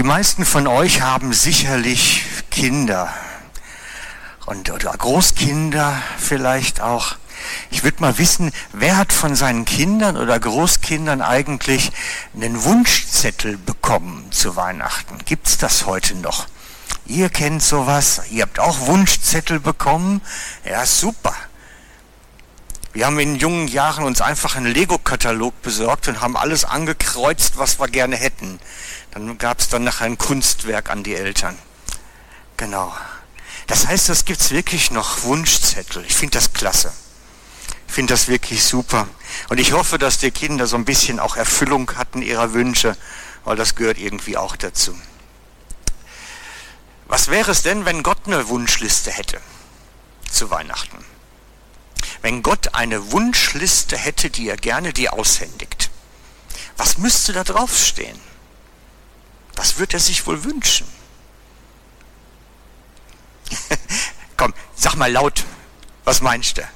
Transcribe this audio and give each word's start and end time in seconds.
Die 0.00 0.06
meisten 0.06 0.46
von 0.46 0.66
euch 0.66 1.02
haben 1.02 1.34
sicherlich 1.34 2.24
Kinder 2.50 3.12
und 4.46 4.70
oder 4.70 4.92
Großkinder 4.92 5.94
vielleicht 6.16 6.80
auch. 6.80 7.16
Ich 7.70 7.84
würde 7.84 8.00
mal 8.00 8.16
wissen, 8.16 8.50
wer 8.72 8.96
hat 8.96 9.12
von 9.12 9.34
seinen 9.36 9.66
Kindern 9.66 10.16
oder 10.16 10.40
Großkindern 10.40 11.20
eigentlich 11.20 11.92
einen 12.34 12.64
Wunschzettel 12.64 13.58
bekommen 13.58 14.32
zu 14.32 14.56
Weihnachten? 14.56 15.18
Gibt's 15.26 15.58
das 15.58 15.84
heute 15.84 16.14
noch? 16.14 16.46
Ihr 17.04 17.28
kennt 17.28 17.62
sowas, 17.62 18.22
ihr 18.30 18.44
habt 18.44 18.58
auch 18.58 18.86
Wunschzettel 18.86 19.60
bekommen. 19.60 20.22
Ja, 20.64 20.86
super. 20.86 21.36
Wir 22.92 23.06
haben 23.06 23.20
in 23.20 23.36
jungen 23.36 23.68
Jahren 23.68 24.02
uns 24.04 24.20
einfach 24.20 24.56
einen 24.56 24.72
Lego-Katalog 24.72 25.62
besorgt 25.62 26.08
und 26.08 26.20
haben 26.20 26.36
alles 26.36 26.64
angekreuzt, 26.64 27.56
was 27.56 27.78
wir 27.78 27.86
gerne 27.86 28.16
hätten. 28.16 28.58
Dann 29.12 29.38
gab 29.38 29.60
es 29.60 29.68
dann 29.68 29.84
nachher 29.84 30.06
ein 30.06 30.18
Kunstwerk 30.18 30.90
an 30.90 31.04
die 31.04 31.14
Eltern. 31.14 31.56
Genau. 32.56 32.92
Das 33.68 33.86
heißt, 33.86 34.08
das 34.08 34.24
gibt's 34.24 34.50
wirklich 34.50 34.90
noch 34.90 35.22
Wunschzettel. 35.22 36.04
Ich 36.04 36.14
finde 36.14 36.38
das 36.38 36.52
klasse. 36.52 36.92
Ich 37.86 37.94
finde 37.94 38.12
das 38.12 38.26
wirklich 38.26 38.64
super. 38.64 39.06
Und 39.48 39.58
ich 39.58 39.72
hoffe, 39.72 39.96
dass 39.96 40.18
die 40.18 40.32
Kinder 40.32 40.66
so 40.66 40.74
ein 40.74 40.84
bisschen 40.84 41.20
auch 41.20 41.36
Erfüllung 41.36 41.92
hatten 41.96 42.22
ihrer 42.22 42.52
Wünsche, 42.54 42.96
weil 43.44 43.56
das 43.56 43.76
gehört 43.76 43.98
irgendwie 43.98 44.36
auch 44.36 44.56
dazu. 44.56 44.98
Was 47.06 47.28
wäre 47.28 47.52
es 47.52 47.62
denn, 47.62 47.84
wenn 47.84 48.02
Gott 48.02 48.18
eine 48.26 48.48
Wunschliste 48.48 49.12
hätte 49.12 49.40
zu 50.28 50.50
Weihnachten? 50.50 51.04
Wenn 52.22 52.42
Gott 52.42 52.74
eine 52.74 53.12
Wunschliste 53.12 53.96
hätte, 53.96 54.30
die 54.30 54.48
er 54.48 54.56
gerne 54.56 54.92
dir 54.92 55.12
aushändigt, 55.14 55.90
was 56.76 56.98
müsste 56.98 57.32
da 57.32 57.44
draufstehen? 57.44 58.18
Was 59.54 59.78
wird 59.78 59.94
er 59.94 60.00
sich 60.00 60.26
wohl 60.26 60.44
wünschen? 60.44 60.86
Komm, 64.36 64.54
sag 64.74 64.94
mal 64.94 65.12
laut, 65.12 65.44
was 66.04 66.20
meinst 66.20 66.58
du? 66.58 66.68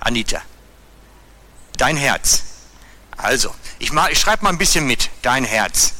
Anita, 0.00 0.42
dein 1.76 1.96
Herz. 1.96 2.42
Also, 3.16 3.54
ich, 3.78 3.92
ich 4.10 4.20
schreibe 4.20 4.44
mal 4.44 4.50
ein 4.50 4.58
bisschen 4.58 4.86
mit, 4.86 5.10
dein 5.22 5.44
Herz. 5.44 5.94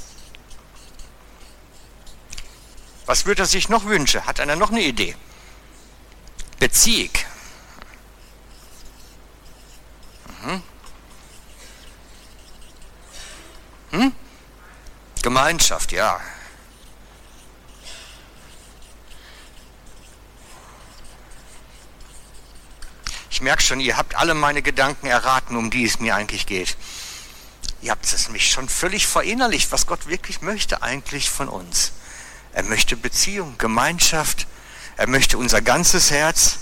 Was 3.07 3.27
wird 3.27 3.39
er 3.39 3.47
sich 3.47 3.69
noch 3.69 3.85
wünschen? 3.85 4.27
Hat 4.27 4.41
einer 4.41 4.57
noch 4.57 4.71
eine 4.71 4.83
Idee? 4.83 5.17
Beziehung. 6.59 7.11
Hm? 10.45 10.63
Hm? 13.91 14.13
Gemeinschaft, 15.23 15.93
ja. 15.93 16.21
Ich 23.31 23.41
merke 23.41 23.63
schon, 23.63 23.81
ihr 23.81 23.97
habt 23.97 24.15
alle 24.17 24.35
meine 24.35 24.63
Gedanken 24.63 25.07
erraten, 25.07 25.57
um 25.57 25.71
die 25.71 25.85
es 25.85 25.99
mir 25.99 26.15
eigentlich 26.15 26.47
geht. 26.47 26.77
Ihr 27.81 27.91
habt 27.91 28.05
es 28.05 28.29
mich 28.29 28.51
schon 28.51 28.69
völlig 28.69 29.07
verinnerlicht, 29.07 29.73
was 29.73 29.87
Gott 29.87 30.07
wirklich 30.07 30.41
möchte 30.41 30.83
eigentlich 30.83 31.31
von 31.31 31.49
uns. 31.49 31.93
Er 32.53 32.63
möchte 32.63 32.97
Beziehung, 32.97 33.59
Gemeinschaft, 33.59 34.47
er 34.97 35.09
möchte 35.09 35.37
unser 35.39 35.61
ganzes 35.63 36.11
Herz, 36.11 36.59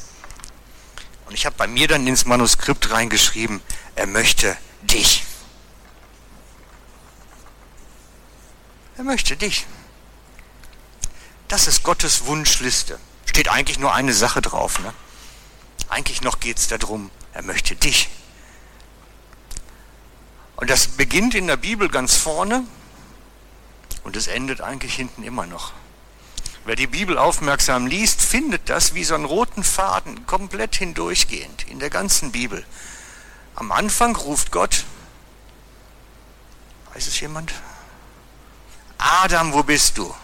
und 1.33 1.39
ich 1.39 1.47
habe 1.47 1.57
bei 1.57 1.67
mir 1.67 1.89
dann 1.89 2.07
ins 2.07 2.27
Manuskript 2.27 2.91
reingeschrieben, 2.91 3.63
er 3.95 4.07
möchte 4.07 4.55
dich. 4.83 5.25
Er 8.99 9.05
möchte 9.05 9.35
dich. 9.39 9.67
Das 11.49 11.69
ist 11.69 11.85
Gottes 11.85 12.27
Wunschliste. 12.27 13.01
Steht 13.25 13.49
eigentlich 13.49 13.79
nur 13.79 13.95
eine 13.95 14.13
Sache 14.13 14.43
drauf. 14.43 14.79
Ne? 14.81 14.93
Eigentlich 15.89 16.21
noch 16.21 16.39
geht 16.39 16.59
es 16.59 16.69
darum, 16.69 17.11
er 17.33 17.41
möchte 17.41 17.77
dich. 17.77 18.11
Und 20.57 20.69
das 20.69 20.87
beginnt 20.87 21.35
in 21.35 21.47
der 21.47 21.57
Bibel 21.57 21.89
ganz 21.89 22.15
vorne 22.15 22.63
und 24.05 24.17
es 24.17 24.27
endet 24.27 24.61
eigentlich 24.61 24.97
hinten 24.97 25.23
immer 25.23 25.47
noch. 25.47 25.73
Wer 26.65 26.77
die 26.77 26.87
Bibel 26.87 27.19
aufmerksam 27.19 27.89
liest, 27.89 28.23
findet 28.23 28.69
das 28.69 28.95
wie 28.95 29.03
so 29.03 29.17
einen 29.17 29.25
roten 29.25 29.65
Faden, 29.65 30.27
komplett 30.27 30.77
hindurchgehend, 30.77 31.69
in 31.69 31.81
der 31.81 31.91
ganzen 31.91 32.31
Bibel. 32.31 32.65
Am 33.57 33.73
Anfang 33.73 34.15
ruft 34.15 34.53
Gott, 34.53 34.85
weiß 36.95 37.07
es 37.09 37.19
jemand? 37.19 37.53
Adam, 38.99 39.53
wo 39.53 39.65
bist 39.65 39.99
du? 39.99 40.15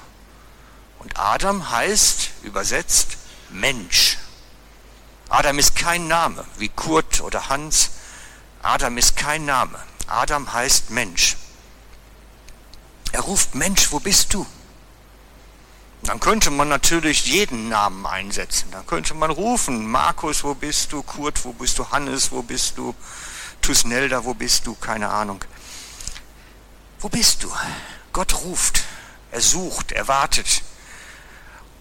Und 1.00 1.19
Adam 1.19 1.71
heißt, 1.71 2.31
übersetzt, 2.43 3.16
Mensch. 3.50 4.19
Adam 5.28 5.59
ist 5.59 5.75
kein 5.75 6.06
Name, 6.06 6.44
wie 6.59 6.69
Kurt 6.69 7.21
oder 7.21 7.48
Hans. 7.48 7.91
Adam 8.62 8.97
ist 8.97 9.16
kein 9.16 9.44
Name. 9.44 9.78
Adam 10.06 10.53
heißt 10.53 10.91
Mensch. 10.91 11.37
Er 13.12 13.21
ruft 13.21 13.54
Mensch, 13.54 13.91
wo 13.91 13.98
bist 13.98 14.32
du? 14.34 14.47
Dann 16.03 16.20
könnte 16.20 16.50
man 16.50 16.69
natürlich 16.69 17.26
jeden 17.26 17.69
Namen 17.69 18.06
einsetzen. 18.06 18.70
Dann 18.70 18.86
könnte 18.86 19.14
man 19.14 19.31
rufen, 19.31 19.86
Markus, 19.86 20.44
wo 20.44 20.54
bist 20.54 20.92
du? 20.92 21.03
Kurt, 21.03 21.44
wo 21.44 21.53
bist 21.53 21.78
du? 21.78 21.91
Hannes, 21.91 22.31
wo 22.31 22.42
bist 22.42 22.78
du? 22.78 22.94
Tusnelda, 23.60 24.25
wo 24.25 24.34
bist 24.34 24.66
du? 24.66 24.75
Keine 24.75 25.09
Ahnung. 25.10 25.44
Wo 27.00 27.09
bist 27.09 27.42
du? 27.42 27.53
Gott 28.12 28.34
ruft, 28.42 28.82
er 29.31 29.41
sucht, 29.41 29.92
er 29.92 30.09
wartet. 30.09 30.62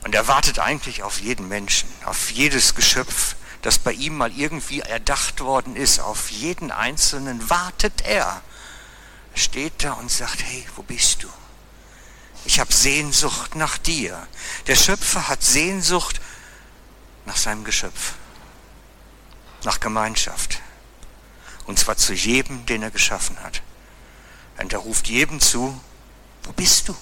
Und 0.03 0.13
er 0.13 0.27
wartet 0.27 0.59
eigentlich 0.59 1.03
auf 1.03 1.19
jeden 1.19 1.47
Menschen, 1.47 1.89
auf 2.05 2.29
jedes 2.31 2.75
Geschöpf, 2.75 3.35
das 3.61 3.79
bei 3.79 3.93
ihm 3.93 4.15
mal 4.17 4.31
irgendwie 4.31 4.81
erdacht 4.81 5.39
worden 5.39 5.75
ist. 5.75 5.99
Auf 5.99 6.29
jeden 6.29 6.71
Einzelnen 6.71 7.49
wartet 7.49 8.01
er. 8.01 8.41
Er 9.33 9.39
steht 9.39 9.83
da 9.83 9.93
und 9.93 10.11
sagt, 10.11 10.43
hey, 10.43 10.65
wo 10.75 10.83
bist 10.83 11.23
du? 11.23 11.27
Ich 12.47 12.61
habe 12.61 12.73
Sehnsucht 12.73 13.55
nach 13.55 13.77
dir. 13.77 14.25
Der 14.67 14.77
Schöpfer 14.77 15.27
hat 15.27 15.43
Sehnsucht 15.43 16.21
nach 17.25 17.35
seinem 17.35 17.65
Geschöpf, 17.65 18.13
nach 19.65 19.81
Gemeinschaft. 19.81 20.61
Und 21.65 21.77
zwar 21.77 21.97
zu 21.97 22.13
jedem, 22.13 22.65
den 22.65 22.83
er 22.83 22.89
geschaffen 22.89 23.37
hat. 23.43 23.61
Und 24.59 24.71
er 24.71 24.79
ruft 24.79 25.09
jedem 25.09 25.41
zu, 25.41 25.77
wo 26.43 26.53
bist 26.53 26.87
du? 26.87 26.95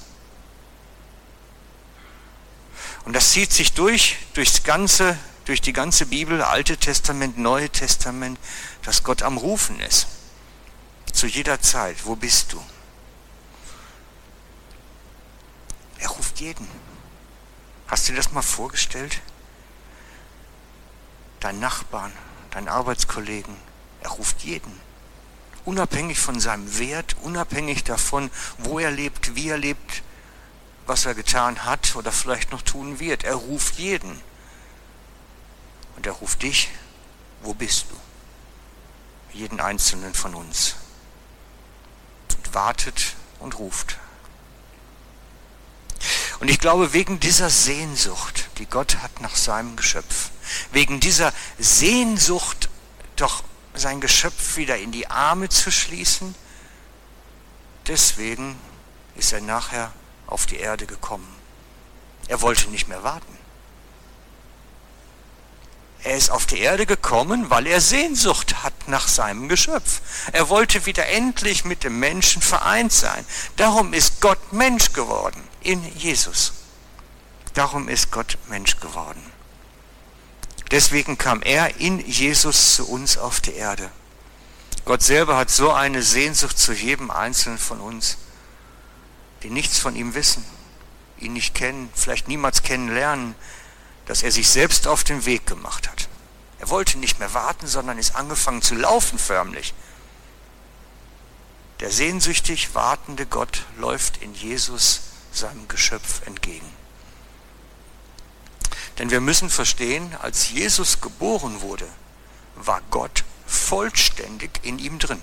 Und 3.06 3.14
das 3.14 3.30
zieht 3.30 3.54
sich 3.54 3.74
durch, 3.74 4.18
durchs 4.34 4.64
ganze, 4.64 5.16
durch 5.46 5.62
die 5.62 5.74
ganze 5.74 6.08
Bibel, 6.08 6.42
Alte 6.42 6.76
Testament, 6.78 7.38
Neue 7.38 7.70
Testament, 7.70 8.40
dass 8.82 9.04
Gott 9.04 9.22
am 9.22 9.38
Rufen 9.38 9.80
ist. 9.80 10.08
Zu 11.14 11.28
jeder 11.28 11.62
Zeit, 11.62 12.04
wo 12.06 12.16
bist 12.16 12.52
du? 12.52 12.64
Ruft 16.36 16.42
jeden. 16.42 16.68
Hast 17.88 18.10
du 18.10 18.12
dir 18.12 18.18
das 18.18 18.34
mal 18.34 18.42
vorgestellt? 18.42 19.22
Dein 21.40 21.62
Nachbarn, 21.62 22.12
dein 22.52 22.68
Arbeitskollegen, 22.68 23.56
er 24.02 24.10
ruft 24.10 24.42
jeden. 24.42 24.78
Unabhängig 25.64 26.20
von 26.20 26.38
seinem 26.42 26.78
Wert, 26.78 27.16
unabhängig 27.22 27.86
davon, 27.86 28.30
wo 28.58 28.80
er 28.80 28.92
lebt, 28.92 29.36
wie 29.36 29.48
er 29.48 29.58
lebt, 29.58 30.04
was 30.86 31.06
er 31.06 31.16
getan 31.16 31.64
hat 31.64 31.96
oder 31.96 32.12
vielleicht 32.12 32.52
noch 32.52 32.64
tun 32.64 33.00
wird. 33.00 33.24
Er 33.24 33.36
ruft 33.36 33.76
jeden. 33.76 34.20
Und 35.96 36.06
er 36.06 36.12
ruft 36.12 36.42
dich, 36.42 36.70
wo 37.44 37.54
bist 37.54 37.86
du? 37.92 37.96
Jeden 39.38 39.62
einzelnen 39.62 40.14
von 40.14 40.36
uns. 40.36 40.76
Und 42.36 42.54
wartet 42.54 43.16
und 43.40 43.58
ruft. 43.58 44.00
Und 46.40 46.50
ich 46.50 46.60
glaube, 46.60 46.94
wegen 46.94 47.20
dieser 47.20 47.50
Sehnsucht, 47.50 48.50
die 48.58 48.66
Gott 48.66 48.98
hat 48.98 49.22
nach 49.22 49.36
seinem 49.36 49.76
Geschöpf, 49.76 50.32
wegen 50.72 51.00
dieser 51.00 51.34
Sehnsucht, 51.58 52.70
doch 53.16 53.44
sein 53.74 54.02
Geschöpf 54.02 54.58
wieder 54.58 54.78
in 54.78 54.92
die 54.92 55.08
Arme 55.08 55.50
zu 55.50 55.72
schließen, 55.72 56.36
deswegen 57.88 58.58
ist 59.16 59.32
er 59.32 59.42
nachher 59.42 59.94
auf 60.28 60.46
die 60.46 60.58
Erde 60.58 60.86
gekommen. 60.86 61.28
Er 62.28 62.42
wollte 62.42 62.70
nicht 62.70 62.88
mehr 62.88 63.04
warten. 63.04 63.38
Er 66.06 66.16
ist 66.18 66.30
auf 66.30 66.46
die 66.46 66.60
Erde 66.60 66.86
gekommen, 66.86 67.50
weil 67.50 67.66
er 67.66 67.82
Sehnsucht 67.82 68.62
hat 68.62 68.88
nach 68.88 69.08
seinem 69.08 69.50
Geschöpf. 69.50 70.02
Er 70.34 70.50
wollte 70.50 70.86
wieder 70.86 71.08
endlich 71.08 71.66
mit 71.66 71.84
dem 71.84 72.00
Menschen 72.00 72.44
vereint 72.44 72.94
sein. 72.94 73.26
Darum 73.56 73.92
ist 73.92 74.22
Gott 74.22 74.54
Mensch 74.54 74.94
geworden 74.94 75.42
in 75.62 75.84
Jesus. 75.98 76.54
Darum 77.56 77.90
ist 77.90 78.12
Gott 78.12 78.38
Mensch 78.50 78.80
geworden. 78.80 79.32
Deswegen 80.70 81.18
kam 81.18 81.42
er 81.42 81.80
in 81.80 82.00
Jesus 82.00 82.76
zu 82.76 82.88
uns 82.88 83.18
auf 83.18 83.42
die 83.42 83.56
Erde. 83.56 83.90
Gott 84.86 85.02
selber 85.02 85.38
hat 85.38 85.50
so 85.50 85.72
eine 85.72 86.04
Sehnsucht 86.04 86.60
zu 86.60 86.74
jedem 86.74 87.10
Einzelnen 87.10 87.58
von 87.58 87.80
uns, 87.80 88.18
die 89.42 89.50
nichts 89.50 89.80
von 89.80 89.96
ihm 89.96 90.14
wissen, 90.14 90.46
ihn 91.18 91.34
nicht 91.34 91.56
kennen, 91.56 91.90
vielleicht 91.96 92.28
niemals 92.28 92.62
kennenlernen, 92.62 93.34
dass 94.06 94.24
er 94.24 94.32
sich 94.32 94.48
selbst 94.50 94.88
auf 94.88 95.04
den 95.04 95.26
Weg 95.26 95.46
gemacht 95.46 95.90
hat. 95.90 96.08
Er 96.60 96.70
wollte 96.70 96.98
nicht 96.98 97.20
mehr 97.20 97.34
warten, 97.34 97.68
sondern 97.68 97.98
ist 97.98 98.16
angefangen 98.16 98.62
zu 98.62 98.76
laufen 98.76 99.20
förmlich. 99.20 99.74
Der 101.80 101.92
sehnsüchtig 101.92 102.74
wartende 102.74 103.26
Gott 103.26 103.66
läuft 103.78 104.22
in 104.22 104.34
Jesus 104.34 105.02
seinem 105.32 105.68
Geschöpf 105.68 106.26
entgegen. 106.26 106.72
Denn 108.98 109.10
wir 109.10 109.20
müssen 109.20 109.50
verstehen, 109.50 110.16
als 110.22 110.50
Jesus 110.50 111.02
geboren 111.02 111.62
wurde, 111.62 111.88
war 112.56 112.82
Gott 112.92 113.26
vollständig 113.46 114.52
in 114.64 114.80
ihm 114.80 115.00
drin. 115.00 115.22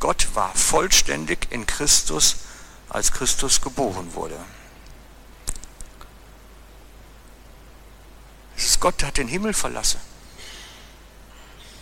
Gott 0.00 0.28
war 0.34 0.54
vollständig 0.54 1.48
in 1.50 1.66
Christus, 1.66 2.36
als 2.88 3.12
Christus 3.12 3.60
geboren 3.60 4.14
wurde. 4.14 4.38
Es 8.64 8.70
ist 8.70 8.80
Gott, 8.80 9.02
hat 9.02 9.18
den 9.18 9.28
Himmel 9.28 9.52
verlassen 9.52 10.00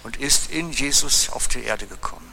und 0.02 0.16
ist 0.16 0.50
in 0.50 0.72
Jesus 0.72 1.28
auf 1.30 1.46
die 1.46 1.62
Erde 1.62 1.86
gekommen, 1.86 2.28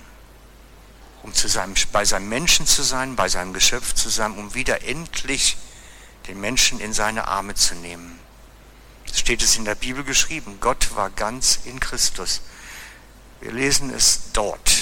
um 1.21 1.35
zu 1.35 1.47
seinem, 1.47 1.75
bei 1.91 2.03
seinem 2.03 2.29
Menschen 2.29 2.65
zu 2.65 2.81
sein, 2.81 3.15
bei 3.15 3.29
seinem 3.29 3.53
Geschöpf 3.53 3.93
zu 3.93 4.09
sein, 4.09 4.31
um 4.31 4.55
wieder 4.55 4.83
endlich 4.83 5.55
den 6.27 6.41
Menschen 6.41 6.79
in 6.79 6.93
seine 6.93 7.27
Arme 7.27 7.53
zu 7.53 7.75
nehmen. 7.75 8.19
Es 9.05 9.19
steht 9.19 9.43
es 9.43 9.55
in 9.55 9.65
der 9.65 9.75
Bibel 9.75 10.03
geschrieben, 10.03 10.57
Gott 10.59 10.95
war 10.95 11.11
ganz 11.11 11.59
in 11.65 11.79
Christus. 11.79 12.41
Wir 13.41 13.51
lesen 13.51 13.93
es 13.93 14.31
dort. 14.33 14.81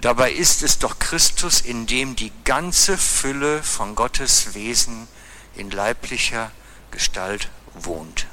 Dabei 0.00 0.32
ist 0.32 0.62
es 0.62 0.78
doch 0.78 0.98
Christus, 0.98 1.60
in 1.60 1.86
dem 1.86 2.16
die 2.16 2.32
ganze 2.44 2.96
Fülle 2.96 3.62
von 3.62 3.94
Gottes 3.94 4.54
Wesen 4.54 5.08
in 5.56 5.70
leiblicher 5.70 6.50
Gestalt 6.90 7.50
wohnt. 7.74 8.26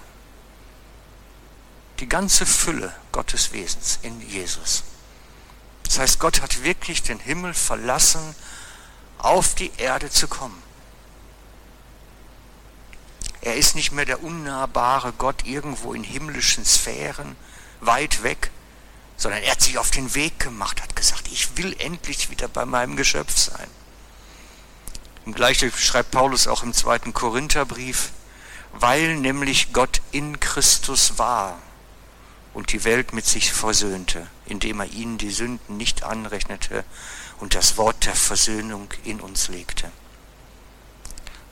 Die 2.00 2.10
ganze 2.10 2.46
Fülle 2.46 2.94
Gottes 3.12 3.54
Wesens 3.54 4.00
in 4.02 4.22
Jesus. 4.22 4.84
Das 5.84 6.00
heißt, 6.00 6.20
Gott 6.20 6.42
hat 6.42 6.64
wirklich 6.64 7.04
den 7.04 7.20
Himmel 7.20 7.54
verlassen, 7.54 8.36
auf 9.18 9.56
die 9.56 9.72
Erde 9.78 10.10
zu 10.10 10.28
kommen. 10.28 10.62
Er 13.42 13.56
ist 13.56 13.76
nicht 13.76 13.92
mehr 13.92 14.06
der 14.06 14.24
unnahbare 14.24 15.14
Gott 15.14 15.46
irgendwo 15.46 15.94
in 15.94 16.04
himmlischen 16.04 16.64
Sphären, 16.66 17.36
weit 17.82 18.24
weg, 18.24 18.52
sondern 19.18 19.42
er 19.44 19.52
hat 19.52 19.62
sich 19.62 19.78
auf 19.78 19.92
den 19.92 20.14
Weg 20.16 20.40
gemacht, 20.40 20.82
hat 20.82 20.96
gesagt, 20.96 21.28
ich 21.32 21.58
will 21.58 21.76
endlich 21.80 22.30
wieder 22.30 22.48
bei 22.48 22.66
meinem 22.66 22.96
Geschöpf 22.96 23.38
sein. 23.38 23.68
Und 25.26 25.36
gleich 25.36 25.60
schreibt 25.78 26.12
Paulus 26.12 26.48
auch 26.48 26.64
im 26.64 26.74
zweiten 26.74 27.14
Korintherbrief, 27.14 28.12
weil 28.74 29.16
nämlich 29.18 29.74
Gott 29.74 30.02
in 30.12 30.40
Christus 30.40 31.18
war 31.18 31.60
und 32.54 32.72
die 32.74 32.84
Welt 32.84 33.14
mit 33.14 33.26
sich 33.26 33.54
versöhnte, 33.54 34.28
indem 34.46 34.80
er 34.80 34.88
ihnen 34.88 35.18
die 35.18 35.32
Sünden 35.32 35.78
nicht 35.78 36.04
anrechnete 36.04 36.84
und 37.40 37.56
das 37.56 37.78
Wort 37.78 38.06
der 38.06 38.16
Versöhnung 38.16 38.90
in 39.04 39.20
uns 39.22 39.48
legte. 39.48 39.92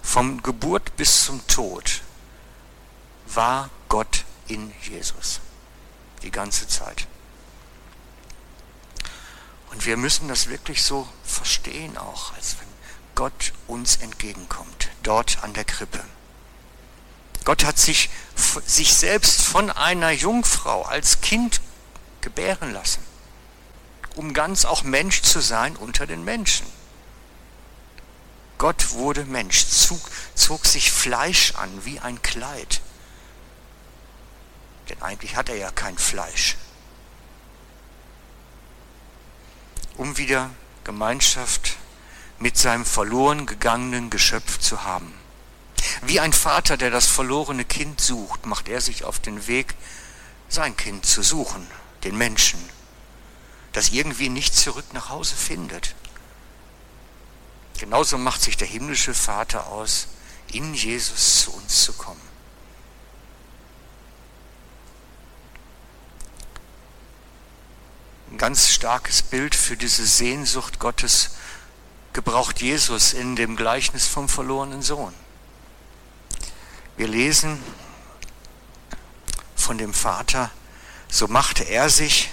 Vom 0.01 0.41
Geburt 0.43 0.95
bis 0.97 1.25
zum 1.25 1.45
Tod 1.47 2.01
war 3.27 3.69
Gott 3.89 4.25
in 4.47 4.73
Jesus. 4.81 5.39
Die 6.23 6.31
ganze 6.31 6.67
Zeit. 6.67 7.07
Und 9.71 9.85
wir 9.85 9.97
müssen 9.97 10.27
das 10.27 10.49
wirklich 10.49 10.83
so 10.83 11.07
verstehen 11.23 11.97
auch, 11.97 12.33
als 12.33 12.57
wenn 12.59 12.67
Gott 13.15 13.53
uns 13.67 13.97
entgegenkommt, 13.97 14.89
dort 15.03 15.43
an 15.43 15.53
der 15.53 15.65
Krippe. 15.65 16.03
Gott 17.49 17.65
hat 17.65 17.79
sich, 17.79 18.11
sich 18.67 18.93
selbst 18.93 19.41
von 19.41 19.71
einer 19.71 20.11
Jungfrau 20.11 20.83
als 20.83 21.21
Kind 21.21 21.61
gebären 22.21 22.71
lassen, 22.73 23.01
um 24.13 24.35
ganz 24.35 24.65
auch 24.65 24.83
Mensch 24.83 25.23
zu 25.23 25.39
sein 25.39 25.75
unter 25.75 26.05
den 26.05 26.23
Menschen. 26.23 26.67
Gott 28.59 28.91
wurde 28.91 29.25
Mensch, 29.25 29.65
zog, 29.65 29.99
zog 30.35 30.67
sich 30.67 30.91
Fleisch 30.91 31.55
an 31.55 31.85
wie 31.85 31.99
ein 31.99 32.21
Kleid. 32.21 32.81
Denn 34.87 35.01
eigentlich 35.01 35.35
hat 35.35 35.49
er 35.49 35.55
ja 35.55 35.71
kein 35.71 35.97
Fleisch. 35.97 36.55
Um 39.97 40.17
wieder 40.17 40.51
Gemeinschaft 40.83 41.77
mit 42.37 42.59
seinem 42.59 42.85
verloren 42.85 43.47
gegangenen 43.47 44.11
Geschöpf 44.11 44.59
zu 44.59 44.83
haben. 44.83 45.18
Wie 46.01 46.19
ein 46.19 46.33
Vater, 46.33 46.77
der 46.77 46.91
das 46.91 47.07
verlorene 47.07 47.65
Kind 47.65 47.99
sucht, 47.99 48.45
macht 48.45 48.69
er 48.69 48.81
sich 48.81 49.03
auf 49.03 49.19
den 49.19 49.47
Weg, 49.47 49.75
sein 50.47 50.75
Kind 50.77 51.05
zu 51.05 51.21
suchen, 51.21 51.67
den 52.03 52.17
Menschen, 52.17 52.59
das 53.73 53.89
irgendwie 53.89 54.29
nicht 54.29 54.55
zurück 54.55 54.93
nach 54.93 55.09
Hause 55.09 55.35
findet. 55.35 55.95
Genauso 57.77 58.17
macht 58.17 58.41
sich 58.41 58.57
der 58.57 58.67
himmlische 58.67 59.13
Vater 59.13 59.67
aus, 59.67 60.07
in 60.51 60.73
Jesus 60.73 61.41
zu 61.41 61.53
uns 61.53 61.83
zu 61.83 61.93
kommen. 61.93 62.21
Ein 68.31 68.37
ganz 68.37 68.69
starkes 68.69 69.21
Bild 69.21 69.53
für 69.55 69.77
diese 69.77 70.05
Sehnsucht 70.05 70.79
Gottes 70.79 71.31
gebraucht 72.13 72.61
Jesus 72.61 73.13
in 73.13 73.35
dem 73.35 73.55
Gleichnis 73.55 74.07
vom 74.07 74.29
verlorenen 74.29 74.81
Sohn. 74.81 75.13
Wir 76.99 77.07
lesen 77.07 77.63
von 79.55 79.77
dem 79.77 79.93
Vater, 79.93 80.51
so 81.07 81.29
machte 81.29 81.63
er 81.63 81.89
sich 81.89 82.29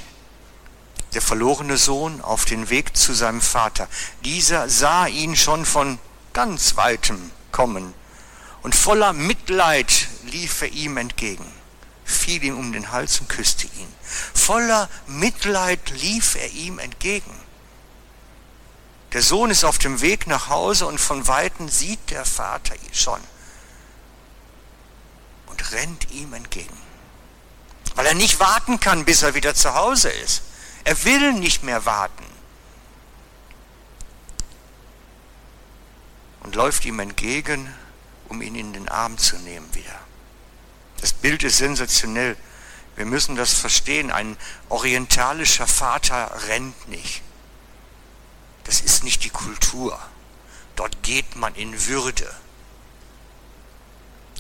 der 1.14 1.22
verlorene 1.22 1.76
Sohn 1.76 2.20
auf 2.20 2.46
den 2.46 2.68
Weg 2.68 2.96
zu 2.96 3.14
seinem 3.14 3.40
Vater. 3.40 3.86
Dieser 4.24 4.68
sah 4.68 5.06
ihn 5.06 5.36
schon 5.36 5.64
von 5.64 6.00
ganz 6.32 6.74
weitem 6.74 7.30
kommen 7.52 7.94
und 8.64 8.74
voller 8.74 9.12
Mitleid 9.12 10.08
lief 10.24 10.62
er 10.62 10.72
ihm 10.72 10.96
entgegen, 10.96 11.46
fiel 12.04 12.42
ihm 12.42 12.58
um 12.58 12.72
den 12.72 12.90
Hals 12.90 13.20
und 13.20 13.28
küsste 13.28 13.68
ihn. 13.68 13.94
Voller 14.34 14.88
Mitleid 15.06 15.90
lief 15.90 16.34
er 16.34 16.50
ihm 16.50 16.80
entgegen. 16.80 17.38
Der 19.12 19.22
Sohn 19.22 19.52
ist 19.52 19.62
auf 19.62 19.78
dem 19.78 20.00
Weg 20.00 20.26
nach 20.26 20.48
Hause 20.48 20.88
und 20.88 20.98
von 20.98 21.28
weitem 21.28 21.68
sieht 21.68 22.10
der 22.10 22.24
Vater 22.24 22.74
ihn 22.74 22.94
schon 22.94 23.20
und 25.46 25.72
rennt 25.72 26.10
ihm 26.10 26.32
entgegen, 26.34 26.76
weil 27.94 28.06
er 28.06 28.14
nicht 28.14 28.40
warten 28.40 28.80
kann, 28.80 29.04
bis 29.04 29.22
er 29.22 29.34
wieder 29.34 29.54
zu 29.54 29.74
Hause 29.74 30.10
ist. 30.10 30.42
Er 30.84 31.04
will 31.04 31.32
nicht 31.32 31.62
mehr 31.62 31.84
warten. 31.84 32.24
Und 36.40 36.54
läuft 36.54 36.84
ihm 36.84 37.00
entgegen, 37.00 37.74
um 38.28 38.40
ihn 38.40 38.54
in 38.54 38.72
den 38.72 38.88
Arm 38.88 39.18
zu 39.18 39.36
nehmen 39.38 39.74
wieder. 39.74 39.98
Das 41.00 41.12
Bild 41.12 41.42
ist 41.42 41.58
sensationell. 41.58 42.36
Wir 42.94 43.04
müssen 43.04 43.36
das 43.36 43.52
verstehen. 43.52 44.10
Ein 44.10 44.36
orientalischer 44.68 45.66
Vater 45.66 46.30
rennt 46.48 46.88
nicht. 46.88 47.22
Das 48.64 48.80
ist 48.80 49.04
nicht 49.04 49.24
die 49.24 49.30
Kultur. 49.30 49.98
Dort 50.76 51.02
geht 51.02 51.36
man 51.36 51.54
in 51.54 51.86
Würde. 51.86 52.32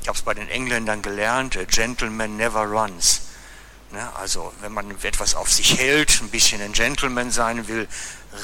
Ich 0.06 0.08
habe 0.08 0.18
es 0.18 0.24
bei 0.24 0.34
den 0.34 0.48
Engländern 0.48 1.02
gelernt, 1.02 1.56
a 1.56 1.64
gentleman 1.64 2.36
never 2.36 2.60
runs. 2.60 3.22
Ne? 3.90 4.14
Also 4.14 4.52
wenn 4.60 4.72
man 4.72 4.88
etwas 5.02 5.34
auf 5.34 5.52
sich 5.52 5.78
hält, 5.78 6.22
ein 6.22 6.30
bisschen 6.30 6.62
ein 6.62 6.74
Gentleman 6.74 7.32
sein 7.32 7.66
will, 7.66 7.88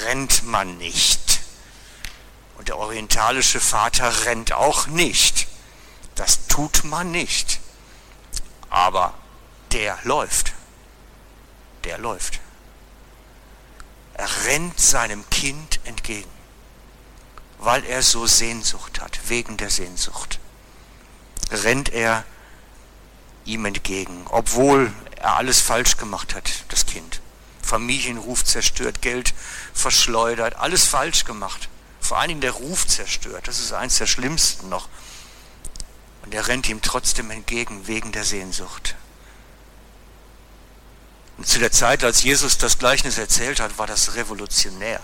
rennt 0.04 0.42
man 0.42 0.76
nicht. 0.78 1.40
Und 2.58 2.66
der 2.66 2.78
orientalische 2.78 3.60
Vater 3.60 4.26
rennt 4.26 4.52
auch 4.52 4.88
nicht. 4.88 5.46
Das 6.16 6.48
tut 6.48 6.82
man 6.82 7.12
nicht. 7.12 7.60
Aber 8.68 9.14
der 9.70 10.00
läuft. 10.02 10.54
Der 11.84 11.98
läuft. 11.98 12.40
Er 14.14 14.28
rennt 14.46 14.80
seinem 14.80 15.30
Kind 15.30 15.78
entgegen, 15.84 16.32
weil 17.58 17.84
er 17.84 18.02
so 18.02 18.26
Sehnsucht 18.26 19.00
hat, 19.00 19.20
wegen 19.28 19.58
der 19.58 19.70
Sehnsucht. 19.70 20.40
Rennt 21.52 21.90
er 21.90 22.24
ihm 23.44 23.64
entgegen, 23.64 24.24
obwohl 24.30 24.92
er 25.16 25.36
alles 25.36 25.60
falsch 25.60 25.96
gemacht 25.96 26.34
hat, 26.34 26.64
das 26.68 26.86
Kind. 26.86 27.20
Familienruf 27.62 28.44
zerstört, 28.44 29.02
Geld 29.02 29.34
verschleudert, 29.72 30.56
alles 30.56 30.84
falsch 30.84 31.24
gemacht. 31.24 31.68
Vor 32.00 32.18
allen 32.18 32.28
Dingen 32.28 32.40
der 32.40 32.52
Ruf 32.52 32.86
zerstört, 32.86 33.46
das 33.46 33.60
ist 33.60 33.72
eins 33.72 33.98
der 33.98 34.06
schlimmsten 34.06 34.68
noch. 34.68 34.88
Und 36.22 36.34
er 36.34 36.48
rennt 36.48 36.68
ihm 36.68 36.82
trotzdem 36.82 37.30
entgegen 37.30 37.86
wegen 37.86 38.12
der 38.12 38.24
Sehnsucht. 38.24 38.96
Und 41.38 41.46
zu 41.46 41.58
der 41.58 41.72
Zeit, 41.72 42.04
als 42.04 42.22
Jesus 42.22 42.58
das 42.58 42.78
Gleichnis 42.78 43.18
erzählt 43.18 43.60
hat, 43.60 43.78
war 43.78 43.86
das 43.86 44.14
revolutionär. 44.14 45.00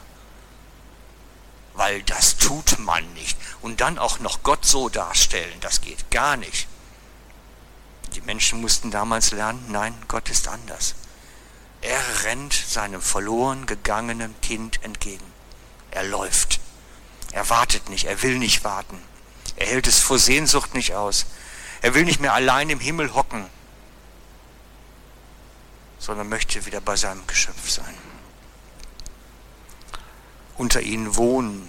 Weil 1.78 2.02
das 2.02 2.36
tut 2.36 2.80
man 2.80 3.10
nicht. 3.14 3.38
Und 3.62 3.80
dann 3.80 3.98
auch 3.98 4.18
noch 4.18 4.42
Gott 4.42 4.64
so 4.64 4.88
darstellen, 4.88 5.58
das 5.60 5.80
geht 5.80 6.10
gar 6.10 6.36
nicht. 6.36 6.66
Die 8.14 8.20
Menschen 8.20 8.60
mussten 8.60 8.90
damals 8.90 9.30
lernen, 9.30 9.64
nein, 9.68 9.94
Gott 10.08 10.28
ist 10.28 10.48
anders. 10.48 10.96
Er 11.80 12.24
rennt 12.24 12.52
seinem 12.52 13.00
verloren 13.00 13.66
gegangenen 13.66 14.34
Kind 14.40 14.82
entgegen. 14.82 15.24
Er 15.92 16.02
läuft. 16.02 16.58
Er 17.30 17.48
wartet 17.48 17.88
nicht, 17.88 18.06
er 18.06 18.22
will 18.22 18.38
nicht 18.38 18.64
warten. 18.64 19.00
Er 19.54 19.68
hält 19.68 19.86
es 19.86 20.00
vor 20.00 20.18
Sehnsucht 20.18 20.74
nicht 20.74 20.94
aus. 20.94 21.26
Er 21.80 21.94
will 21.94 22.04
nicht 22.04 22.18
mehr 22.18 22.34
allein 22.34 22.70
im 22.70 22.80
Himmel 22.80 23.14
hocken, 23.14 23.46
sondern 26.00 26.28
möchte 26.28 26.66
wieder 26.66 26.80
bei 26.80 26.96
seinem 26.96 27.24
Geschöpf 27.28 27.70
sein. 27.70 28.07
Unter 30.58 30.82
ihnen 30.82 31.16
wohnen. 31.16 31.68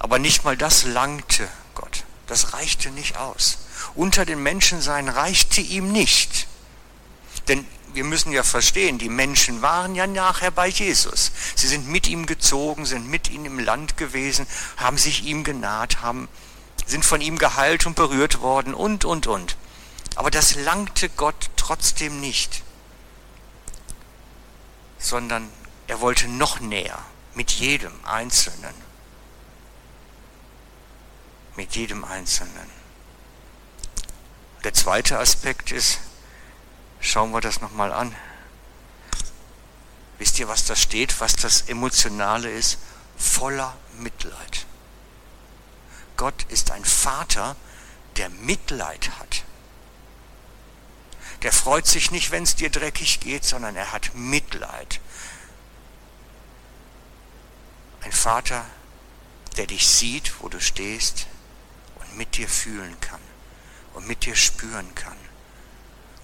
Aber 0.00 0.18
nicht 0.18 0.44
mal 0.44 0.56
das 0.56 0.84
langte 0.84 1.48
Gott. 1.74 2.04
Das 2.26 2.52
reichte 2.52 2.90
nicht 2.90 3.16
aus. 3.16 3.58
Unter 3.94 4.24
den 4.24 4.42
Menschen 4.42 4.80
sein 4.80 5.08
reichte 5.08 5.60
ihm 5.60 5.92
nicht. 5.92 6.46
Denn 7.48 7.64
wir 7.94 8.04
müssen 8.04 8.32
ja 8.32 8.42
verstehen, 8.42 8.98
die 8.98 9.08
Menschen 9.08 9.62
waren 9.62 9.94
ja 9.94 10.06
nachher 10.06 10.50
bei 10.50 10.68
Jesus. 10.68 11.32
Sie 11.56 11.66
sind 11.66 11.88
mit 11.88 12.06
ihm 12.06 12.26
gezogen, 12.26 12.86
sind 12.86 13.08
mit 13.08 13.30
ihm 13.30 13.46
im 13.46 13.58
Land 13.58 13.96
gewesen, 13.96 14.46
haben 14.76 14.98
sich 14.98 15.24
ihm 15.24 15.42
genaht, 15.42 16.02
haben, 16.02 16.28
sind 16.86 17.04
von 17.04 17.20
ihm 17.20 17.38
geheilt 17.38 17.86
und 17.86 17.96
berührt 17.96 18.40
worden 18.40 18.74
und, 18.74 19.04
und, 19.04 19.26
und. 19.26 19.56
Aber 20.14 20.30
das 20.30 20.54
langte 20.54 21.08
Gott 21.08 21.50
trotzdem 21.56 22.20
nicht, 22.20 22.62
sondern 24.98 25.48
er 25.88 26.00
wollte 26.00 26.28
noch 26.28 26.60
näher 26.60 26.98
mit 27.34 27.50
jedem 27.50 27.92
Einzelnen. 28.04 28.74
Mit 31.56 31.74
jedem 31.74 32.04
Einzelnen. 32.04 32.70
Der 34.62 34.74
zweite 34.74 35.18
Aspekt 35.18 35.72
ist, 35.72 35.98
Schauen 37.00 37.32
wir 37.32 37.40
das 37.40 37.60
nochmal 37.60 37.92
an. 37.92 38.14
Wisst 40.18 40.38
ihr, 40.38 40.48
was 40.48 40.64
da 40.64 40.74
steht, 40.74 41.20
was 41.20 41.36
das 41.36 41.62
Emotionale 41.62 42.50
ist? 42.50 42.78
Voller 43.16 43.76
Mitleid. 43.98 44.66
Gott 46.16 46.44
ist 46.48 46.70
ein 46.72 46.84
Vater, 46.84 47.56
der 48.16 48.28
Mitleid 48.28 49.10
hat. 49.18 49.44
Der 51.42 51.52
freut 51.52 51.86
sich 51.86 52.10
nicht, 52.10 52.32
wenn 52.32 52.42
es 52.42 52.56
dir 52.56 52.70
dreckig 52.70 53.20
geht, 53.20 53.44
sondern 53.44 53.76
er 53.76 53.92
hat 53.92 54.14
Mitleid. 54.14 55.00
Ein 58.02 58.12
Vater, 58.12 58.64
der 59.56 59.66
dich 59.66 59.88
sieht, 59.88 60.40
wo 60.40 60.48
du 60.48 60.60
stehst 60.60 61.26
und 61.96 62.16
mit 62.16 62.36
dir 62.36 62.48
fühlen 62.48 62.96
kann 63.00 63.20
und 63.94 64.06
mit 64.06 64.24
dir 64.24 64.36
spüren 64.36 64.94
kann 64.94 65.16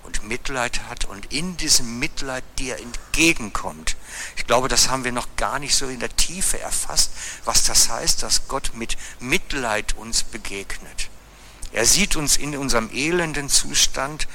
und 0.04 0.23
Mitleid 0.25 0.83
hat 0.88 1.07
und 1.07 1.33
in 1.33 1.57
diesem 1.57 1.99
Mitleid 1.99 2.45
dir 2.59 2.78
entgegenkommt. 2.78 3.97
Ich 4.37 4.47
glaube, 4.47 4.69
das 4.69 4.88
haben 4.88 5.04
wir 5.04 5.12
noch 5.12 5.28
gar 5.37 5.59
nicht 5.59 5.75
so 5.75 5.88
in 5.88 6.00
der 6.00 6.14
Tiefe 6.14 6.61
erfasst, 6.61 7.11
was 7.45 7.64
das 7.64 7.88
heißt, 7.88 8.23
dass 8.23 8.47
Gott 8.47 8.73
mit 8.75 8.97
Mitleid 9.19 9.97
uns 9.97 10.23
begegnet. 10.23 11.09
Er 11.73 11.87
sieht 11.87 12.16
uns 12.16 12.37
in 12.37 12.57
unserem 12.57 12.90
elenden 12.93 13.49
Zustand, 13.49 14.28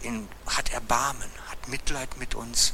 in, 0.00 0.28
hat 0.46 0.70
Erbarmen, 0.70 1.30
hat 1.48 1.68
Mitleid 1.68 2.16
mit 2.16 2.34
uns 2.34 2.72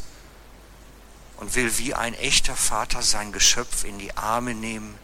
und 1.42 1.56
will 1.56 1.76
wie 1.78 1.92
ein 1.92 2.14
echter 2.14 2.54
Vater 2.54 3.02
sein 3.02 3.32
Geschöpf 3.32 3.82
in 3.82 3.98
die 3.98 4.16
Arme 4.16 4.54
nehmen 4.54 4.96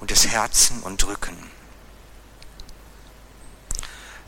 und 0.00 0.10
des 0.10 0.26
Herzen 0.26 0.82
und 0.82 1.04
drücken. 1.04 1.36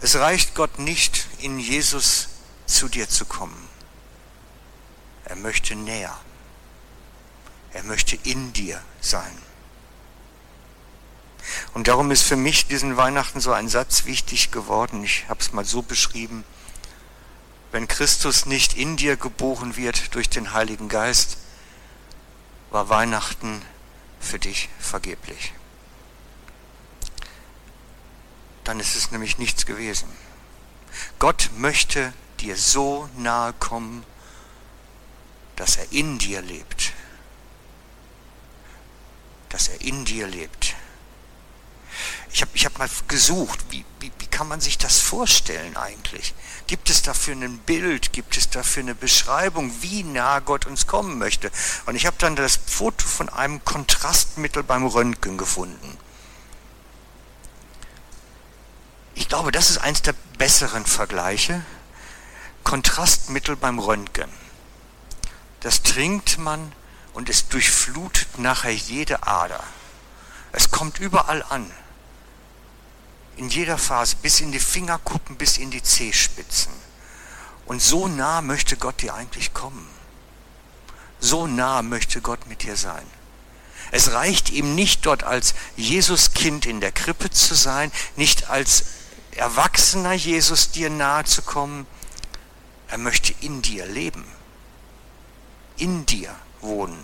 Es 0.00 0.14
reicht 0.14 0.54
Gott 0.54 0.78
nicht, 0.78 1.26
in 1.38 1.58
Jesus 1.58 2.28
zu 2.66 2.88
dir 2.88 3.08
zu 3.08 3.24
kommen. 3.24 3.68
Er 5.24 5.34
möchte 5.34 5.74
näher. 5.74 6.16
Er 7.72 7.82
möchte 7.82 8.14
in 8.22 8.52
dir 8.52 8.80
sein. 9.00 9.36
Und 11.74 11.88
darum 11.88 12.12
ist 12.12 12.22
für 12.22 12.36
mich 12.36 12.68
diesen 12.68 12.96
Weihnachten 12.96 13.40
so 13.40 13.50
ein 13.50 13.68
Satz 13.68 14.04
wichtig 14.04 14.52
geworden. 14.52 15.02
Ich 15.02 15.28
habe 15.28 15.40
es 15.40 15.52
mal 15.52 15.64
so 15.64 15.82
beschrieben. 15.82 16.44
Wenn 17.72 17.88
Christus 17.88 18.46
nicht 18.46 18.76
in 18.76 18.96
dir 18.96 19.16
geboren 19.16 19.76
wird 19.76 20.14
durch 20.14 20.28
den 20.28 20.52
Heiligen 20.52 20.88
Geist, 20.88 21.38
war 22.70 22.88
Weihnachten 22.88 23.62
für 24.20 24.38
dich 24.38 24.68
vergeblich 24.78 25.52
dann 28.64 28.80
ist 28.80 28.96
es 28.96 29.10
nämlich 29.10 29.38
nichts 29.38 29.66
gewesen. 29.66 30.08
Gott 31.18 31.50
möchte 31.56 32.12
dir 32.40 32.56
so 32.56 33.08
nahe 33.16 33.52
kommen, 33.54 34.04
dass 35.56 35.76
er 35.76 35.90
in 35.92 36.18
dir 36.18 36.42
lebt. 36.42 36.92
Dass 39.48 39.68
er 39.68 39.80
in 39.80 40.04
dir 40.04 40.26
lebt. 40.26 40.71
Ich 42.32 42.40
habe 42.40 42.50
ich 42.54 42.64
hab 42.64 42.78
mal 42.78 42.88
gesucht, 43.08 43.60
wie, 43.68 43.84
wie, 44.00 44.10
wie 44.18 44.26
kann 44.26 44.48
man 44.48 44.60
sich 44.60 44.78
das 44.78 44.98
vorstellen 44.98 45.76
eigentlich? 45.76 46.34
Gibt 46.66 46.88
es 46.88 47.02
dafür 47.02 47.34
ein 47.34 47.58
Bild? 47.58 48.12
Gibt 48.14 48.38
es 48.38 48.48
dafür 48.48 48.82
eine 48.82 48.94
Beschreibung, 48.94 49.70
wie 49.82 50.02
nah 50.02 50.40
Gott 50.40 50.66
uns 50.66 50.86
kommen 50.86 51.18
möchte? 51.18 51.50
Und 51.84 51.94
ich 51.94 52.06
habe 52.06 52.16
dann 52.18 52.34
das 52.34 52.58
Foto 52.66 53.06
von 53.06 53.28
einem 53.28 53.62
Kontrastmittel 53.64 54.62
beim 54.62 54.86
Röntgen 54.86 55.36
gefunden. 55.36 55.98
Ich 59.14 59.28
glaube, 59.28 59.52
das 59.52 59.68
ist 59.68 59.78
eins 59.78 60.00
der 60.00 60.14
besseren 60.38 60.86
Vergleiche. 60.86 61.62
Kontrastmittel 62.64 63.56
beim 63.56 63.78
Röntgen. 63.78 64.30
Das 65.60 65.82
trinkt 65.82 66.38
man 66.38 66.72
und 67.12 67.28
es 67.28 67.48
durchflutet 67.48 68.38
nachher 68.38 68.72
jede 68.72 69.26
Ader. 69.26 69.62
Es 70.52 70.70
kommt 70.70 70.98
überall 70.98 71.42
an. 71.42 71.70
In 73.36 73.48
jeder 73.48 73.78
Phase, 73.78 74.16
bis 74.20 74.40
in 74.40 74.52
die 74.52 74.60
Fingerkuppen, 74.60 75.36
bis 75.36 75.58
in 75.58 75.70
die 75.70 75.82
Zehspitzen. 75.82 76.72
Und 77.66 77.80
so 77.80 78.08
nah 78.08 78.42
möchte 78.42 78.76
Gott 78.76 79.02
dir 79.02 79.14
eigentlich 79.14 79.54
kommen. 79.54 79.88
So 81.20 81.46
nah 81.46 81.82
möchte 81.82 82.20
Gott 82.20 82.46
mit 82.46 82.62
dir 82.62 82.76
sein. 82.76 83.06
Es 83.90 84.12
reicht 84.12 84.50
ihm 84.50 84.74
nicht 84.74 85.06
dort 85.06 85.22
als 85.22 85.54
Jesuskind 85.76 86.66
in 86.66 86.80
der 86.80 86.92
Krippe 86.92 87.30
zu 87.30 87.54
sein, 87.54 87.92
nicht 88.16 88.48
als 88.50 88.84
erwachsener 89.36 90.12
Jesus 90.12 90.70
dir 90.70 90.90
nahe 90.90 91.24
zu 91.24 91.42
kommen. 91.42 91.86
Er 92.88 92.98
möchte 92.98 93.34
in 93.40 93.62
dir 93.62 93.86
leben, 93.86 94.24
in 95.76 96.06
dir 96.06 96.34
wohnen. 96.60 97.02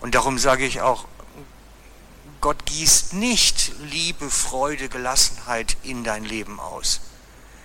Und 0.00 0.14
darum 0.14 0.38
sage 0.38 0.66
ich 0.66 0.80
auch, 0.80 1.06
Gott 2.42 2.66
gießt 2.66 3.12
nicht 3.12 3.70
Liebe, 3.78 4.28
Freude, 4.28 4.88
Gelassenheit 4.88 5.76
in 5.84 6.02
dein 6.02 6.24
Leben 6.24 6.58
aus. 6.58 7.00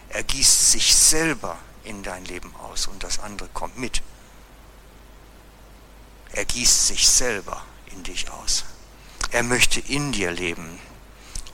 Er 0.09 0.23
gießt 0.23 0.71
sich 0.71 0.95
selber 0.95 1.57
in 1.83 2.03
dein 2.03 2.23
Leben 2.25 2.55
aus 2.57 2.85
und 2.85 3.01
das 3.01 3.17
andere 3.17 3.49
kommt 3.55 3.79
mit. 3.79 4.03
Er 6.31 6.45
gießt 6.45 6.85
sich 6.85 7.09
selber 7.09 7.65
in 7.87 8.03
dich 8.03 8.29
aus. 8.29 8.65
Er 9.31 9.41
möchte 9.41 9.79
in 9.79 10.11
dir 10.11 10.29
leben 10.29 10.79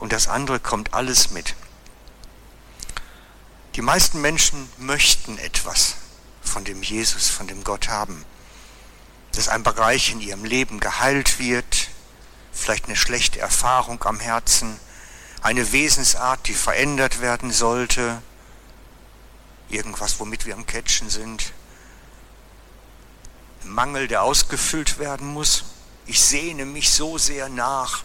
und 0.00 0.12
das 0.12 0.28
andere 0.28 0.60
kommt 0.60 0.92
alles 0.92 1.30
mit. 1.30 1.54
Die 3.74 3.82
meisten 3.82 4.20
Menschen 4.20 4.68
möchten 4.76 5.38
etwas 5.38 5.94
von 6.42 6.66
dem 6.66 6.82
Jesus, 6.82 7.30
von 7.30 7.46
dem 7.46 7.64
Gott 7.64 7.88
haben. 7.88 8.26
Dass 9.32 9.48
ein 9.48 9.62
Bereich 9.62 10.12
in 10.12 10.20
ihrem 10.20 10.44
Leben 10.44 10.78
geheilt 10.78 11.38
wird, 11.38 11.83
vielleicht 12.64 12.86
eine 12.86 12.96
schlechte 12.96 13.40
Erfahrung 13.40 14.02
am 14.04 14.20
Herzen, 14.20 14.80
eine 15.42 15.72
Wesensart, 15.72 16.48
die 16.48 16.54
verändert 16.54 17.20
werden 17.20 17.52
sollte, 17.52 18.22
irgendwas, 19.68 20.18
womit 20.18 20.46
wir 20.46 20.54
am 20.54 20.64
Catchen 20.64 21.10
sind, 21.10 21.52
ein 23.62 23.68
Mangel, 23.68 24.08
der 24.08 24.22
ausgefüllt 24.22 24.98
werden 24.98 25.26
muss. 25.26 25.64
Ich 26.06 26.20
sehne 26.20 26.64
mich 26.64 26.90
so 26.90 27.18
sehr 27.18 27.50
nach 27.50 28.02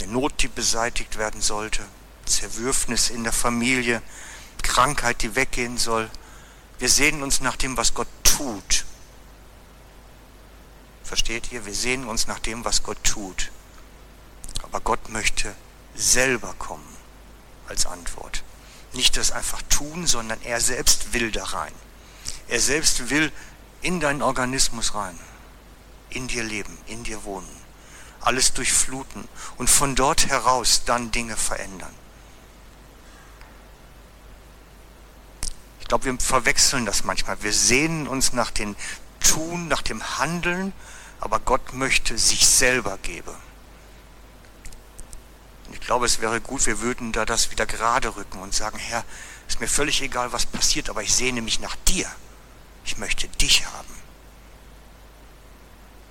eine 0.00 0.10
Not, 0.10 0.40
die 0.40 0.48
beseitigt 0.48 1.18
werden 1.18 1.42
sollte, 1.42 1.84
Zerwürfnis 2.24 3.10
in 3.10 3.24
der 3.24 3.34
Familie, 3.34 4.00
Krankheit, 4.62 5.20
die 5.20 5.36
weggehen 5.36 5.76
soll. 5.76 6.08
Wir 6.78 6.88
sehen 6.88 7.22
uns 7.22 7.40
nach 7.42 7.56
dem, 7.56 7.76
was 7.76 7.92
Gott 7.92 8.08
tut. 8.24 8.86
Versteht 11.08 11.52
ihr? 11.52 11.64
Wir 11.64 11.74
sehen 11.74 12.06
uns 12.06 12.26
nach 12.26 12.38
dem, 12.38 12.66
was 12.66 12.82
Gott 12.82 13.02
tut. 13.02 13.50
Aber 14.62 14.80
Gott 14.80 15.08
möchte 15.08 15.54
selber 15.94 16.54
kommen 16.58 16.86
als 17.66 17.86
Antwort. 17.86 18.44
nicht 18.92 19.16
das 19.16 19.32
einfach 19.32 19.62
tun, 19.70 20.06
sondern 20.06 20.40
er 20.42 20.60
selbst 20.60 21.12
will 21.12 21.30
da 21.30 21.44
rein. 21.44 21.72
Er 22.48 22.60
selbst 22.60 23.10
will 23.10 23.32
in 23.80 24.00
deinen 24.00 24.22
Organismus 24.22 24.94
rein, 24.94 25.18
in 26.10 26.26
dir 26.26 26.42
leben, 26.42 26.76
in 26.86 27.04
dir 27.04 27.24
wohnen, 27.24 27.48
alles 28.20 28.52
durchfluten 28.54 29.28
und 29.56 29.68
von 29.68 29.94
dort 29.94 30.26
heraus 30.26 30.82
dann 30.84 31.10
Dinge 31.10 31.36
verändern. 31.36 31.94
Ich 35.80 35.88
glaube, 35.88 36.06
wir 36.06 36.18
verwechseln 36.18 36.86
das 36.86 37.04
manchmal. 37.04 37.42
Wir 37.42 37.52
sehnen 37.52 38.08
uns 38.08 38.32
nach 38.32 38.50
dem 38.50 38.74
Tun, 39.28 39.68
nach 39.68 39.82
dem 39.82 40.18
Handeln, 40.18 40.72
aber 41.20 41.38
Gott 41.38 41.74
möchte 41.74 42.16
sich 42.16 42.46
selber 42.46 42.96
geben. 42.98 43.34
Und 45.66 45.74
ich 45.74 45.80
glaube, 45.80 46.06
es 46.06 46.20
wäre 46.20 46.40
gut, 46.40 46.64
wir 46.64 46.80
würden 46.80 47.12
da 47.12 47.26
das 47.26 47.50
wieder 47.50 47.66
gerade 47.66 48.16
rücken 48.16 48.38
und 48.38 48.54
sagen, 48.54 48.78
Herr, 48.78 49.04
ist 49.46 49.60
mir 49.60 49.68
völlig 49.68 50.00
egal, 50.00 50.32
was 50.32 50.46
passiert, 50.46 50.88
aber 50.88 51.02
ich 51.02 51.14
sehne 51.14 51.42
mich 51.42 51.60
nach 51.60 51.76
dir. 51.86 52.10
Ich 52.84 52.96
möchte 52.96 53.28
dich 53.28 53.66
haben. 53.66 53.94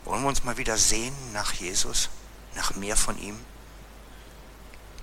Wollen 0.06 0.22
wir 0.22 0.30
uns 0.30 0.44
mal 0.44 0.58
wieder 0.58 0.78
sehnen 0.78 1.34
nach 1.34 1.54
Jesus, 1.54 2.10
nach 2.56 2.76
mehr 2.76 2.96
von 2.96 3.18
ihm? 3.20 3.38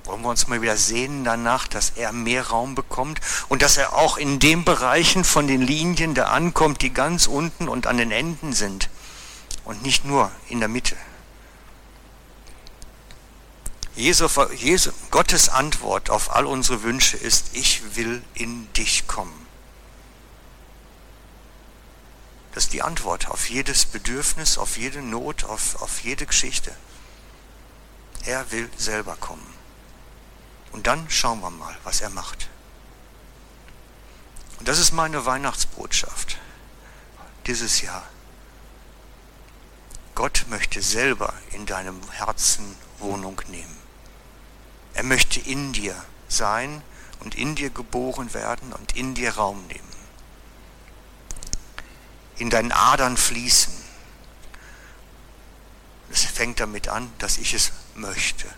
Wollen 0.04 0.20
wir 0.20 0.28
uns 0.28 0.48
mal 0.48 0.60
wieder 0.60 0.76
sehnen 0.76 1.24
danach, 1.24 1.66
dass 1.66 1.90
er 1.96 2.12
mehr 2.12 2.48
Raum 2.48 2.74
bekommt 2.74 3.20
und 3.48 3.62
dass 3.62 3.78
er 3.78 3.94
auch 3.94 4.18
in 4.18 4.38
den 4.38 4.64
Bereichen 4.64 5.24
von 5.24 5.46
den 5.46 5.62
Linien 5.62 6.14
da 6.14 6.26
ankommt, 6.26 6.82
die 6.82 6.92
ganz 6.92 7.26
unten 7.26 7.68
und 7.68 7.86
an 7.86 7.96
den 7.96 8.10
Enden 8.10 8.52
sind 8.52 8.90
und 9.64 9.82
nicht 9.82 10.04
nur 10.04 10.30
in 10.48 10.60
der 10.60 10.68
Mitte? 10.68 10.96
Jesu, 13.96 14.28
Jesu, 14.56 14.90
Gottes 15.10 15.48
Antwort 15.48 16.10
auf 16.10 16.34
all 16.34 16.46
unsere 16.46 16.82
Wünsche 16.82 17.16
ist, 17.16 17.50
ich 17.54 17.96
will 17.96 18.22
in 18.34 18.70
dich 18.74 19.06
kommen. 19.06 19.46
Das 22.52 22.64
ist 22.64 22.72
die 22.72 22.82
Antwort 22.82 23.28
auf 23.28 23.48
jedes 23.48 23.86
Bedürfnis, 23.86 24.58
auf 24.58 24.76
jede 24.76 25.00
Not, 25.00 25.44
auf, 25.44 25.80
auf 25.80 26.00
jede 26.00 26.26
Geschichte. 26.26 26.74
Er 28.26 28.50
will 28.52 28.68
selber 28.76 29.16
kommen. 29.16 29.53
Und 30.74 30.88
dann 30.88 31.08
schauen 31.08 31.40
wir 31.40 31.50
mal, 31.50 31.76
was 31.84 32.00
er 32.00 32.10
macht. 32.10 32.48
Und 34.58 34.66
das 34.66 34.80
ist 34.80 34.90
meine 34.90 35.24
Weihnachtsbotschaft 35.24 36.36
dieses 37.46 37.80
Jahr. 37.80 38.02
Gott 40.16 40.46
möchte 40.48 40.82
selber 40.82 41.32
in 41.52 41.64
deinem 41.64 42.00
Herzen 42.10 42.74
Wohnung 42.98 43.40
nehmen. 43.46 43.76
Er 44.94 45.04
möchte 45.04 45.38
in 45.38 45.72
dir 45.72 45.94
sein 46.26 46.82
und 47.20 47.36
in 47.36 47.54
dir 47.54 47.70
geboren 47.70 48.34
werden 48.34 48.72
und 48.72 48.96
in 48.96 49.14
dir 49.14 49.36
Raum 49.36 49.64
nehmen. 49.68 49.94
In 52.38 52.50
deinen 52.50 52.72
Adern 52.72 53.16
fließen. 53.16 53.72
Es 56.10 56.24
fängt 56.24 56.58
damit 56.58 56.88
an, 56.88 57.12
dass 57.18 57.38
ich 57.38 57.54
es 57.54 57.70
möchte. 57.94 58.48